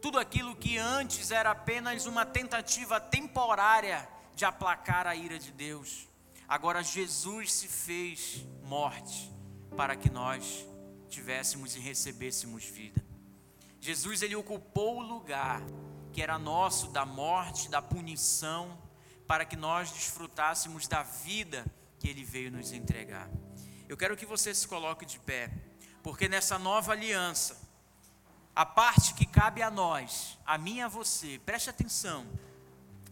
tudo 0.00 0.18
aquilo 0.18 0.54
que 0.54 0.78
antes 0.78 1.30
era 1.30 1.50
apenas 1.50 2.06
uma 2.06 2.24
tentativa 2.24 3.00
temporária 3.00 4.08
de 4.34 4.44
aplacar 4.44 5.06
a 5.06 5.14
ira 5.14 5.38
de 5.38 5.50
Deus, 5.50 6.06
agora 6.46 6.82
Jesus 6.82 7.52
se 7.52 7.68
fez 7.68 8.44
morte 8.62 9.32
para 9.76 9.96
que 9.96 10.10
nós 10.10 10.66
tivéssemos 11.08 11.74
e 11.76 11.80
recebêssemos 11.80 12.64
vida. 12.64 13.04
Jesus 13.80 14.22
ele 14.22 14.36
ocupou 14.36 14.98
o 14.98 15.02
lugar 15.02 15.62
que 16.12 16.22
era 16.22 16.38
nosso 16.38 16.88
da 16.88 17.04
morte, 17.04 17.68
da 17.68 17.82
punição, 17.82 18.78
para 19.26 19.44
que 19.44 19.56
nós 19.56 19.90
desfrutássemos 19.90 20.86
da 20.86 21.02
vida 21.02 21.64
que 21.98 22.08
ele 22.08 22.24
veio 22.24 22.50
nos 22.50 22.72
entregar. 22.72 23.28
Eu 23.88 23.96
quero 23.96 24.16
que 24.16 24.26
você 24.26 24.54
se 24.54 24.66
coloque 24.66 25.04
de 25.04 25.18
pé, 25.18 25.50
porque 26.02 26.28
nessa 26.28 26.58
nova 26.58 26.92
aliança 26.92 27.65
a 28.56 28.64
parte 28.64 29.12
que 29.12 29.26
cabe 29.26 29.60
a 29.60 29.70
nós, 29.70 30.38
a 30.46 30.56
mim 30.56 30.76
e 30.76 30.80
a 30.80 30.88
você, 30.88 31.38
preste 31.44 31.68
atenção. 31.68 32.26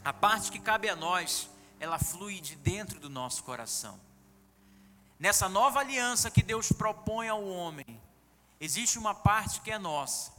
A 0.03 0.11
parte 0.11 0.51
que 0.51 0.59
cabe 0.59 0.89
a 0.89 0.97
nós, 0.97 1.51
ela 1.79 1.99
flui 1.99 2.41
de 2.41 2.57
dentro 2.57 2.99
do 2.99 3.11
nosso 3.11 3.45
coração. 3.45 4.01
nessa 5.19 5.47
nova 5.47 5.81
aliança 5.81 6.31
que 6.31 6.43
Deus 6.43 6.73
propõe 6.73 7.29
ao 7.29 7.47
homem, 7.47 8.01
existe 8.59 8.99
uma 8.99 9.15
parte 9.15 9.61
que 9.61 9.71
é 9.71 9.79
nossa, 9.79 10.33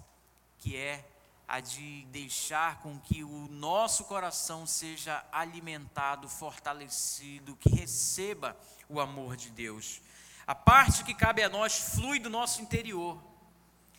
que 0.57 0.75
é 0.75 1.07
a 1.47 1.59
de 1.59 2.05
deixar 2.05 2.79
com 2.81 2.99
que 2.99 3.23
o 3.23 3.47
nosso 3.47 4.05
coração 4.05 4.65
seja 4.65 5.23
alimentado, 5.31 6.27
fortalecido, 6.27 7.55
que 7.57 7.69
receba 7.69 8.57
o 8.89 8.99
amor 8.99 9.35
de 9.35 9.51
Deus. 9.51 10.01
A 10.47 10.55
parte 10.55 11.03
que 11.03 11.13
cabe 11.13 11.43
a 11.43 11.49
nós 11.49 11.77
flui 11.93 12.19
do 12.19 12.29
nosso 12.29 12.59
interior. 12.61 13.34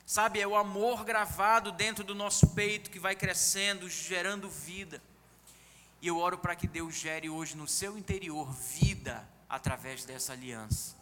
Sabe, 0.07 0.41
é 0.41 0.47
o 0.47 0.55
amor 0.55 1.05
gravado 1.05 1.73
dentro 1.73 2.05
do 2.05 2.15
nosso 2.15 2.47
peito 2.51 2.91
que 2.91 3.01
vai 3.01 3.17
crescendo, 3.17 3.91
gerando 3.91 4.49
vida. 4.49 5.03
E 6.01 6.07
eu 6.07 6.17
oro 6.19 6.39
para 6.39 6.55
que 6.55 6.69
Deus 6.69 6.95
gere 6.95 7.29
hoje 7.29 7.57
no 7.57 7.67
seu 7.67 7.99
interior 7.99 8.49
vida 8.53 9.29
através 9.49 10.05
dessa 10.05 10.33
aliança. 10.33 10.95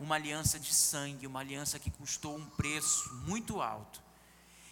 Uma 0.00 0.14
aliança 0.14 0.58
de 0.58 0.72
sangue, 0.72 1.26
uma 1.26 1.40
aliança 1.40 1.78
que 1.78 1.90
custou 1.90 2.34
um 2.34 2.46
preço 2.46 3.12
muito 3.26 3.60
alto. 3.60 4.00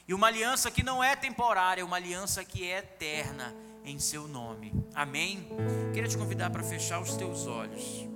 E 0.09 0.15
uma 0.15 0.29
aliança 0.29 0.71
que 0.71 0.83
não 0.83 1.05
é 1.05 1.15
temporária, 1.15 1.85
uma 1.85 1.97
aliança 1.97 2.43
que 2.43 2.67
é 2.67 2.79
eterna 2.79 3.55
em 3.85 3.99
seu 3.99 4.27
nome. 4.27 4.73
Amém? 4.95 5.47
Queria 5.93 6.09
te 6.09 6.17
convidar 6.17 6.49
para 6.49 6.63
fechar 6.63 7.01
os 7.01 7.15
teus 7.17 7.47
olhos. 7.47 8.07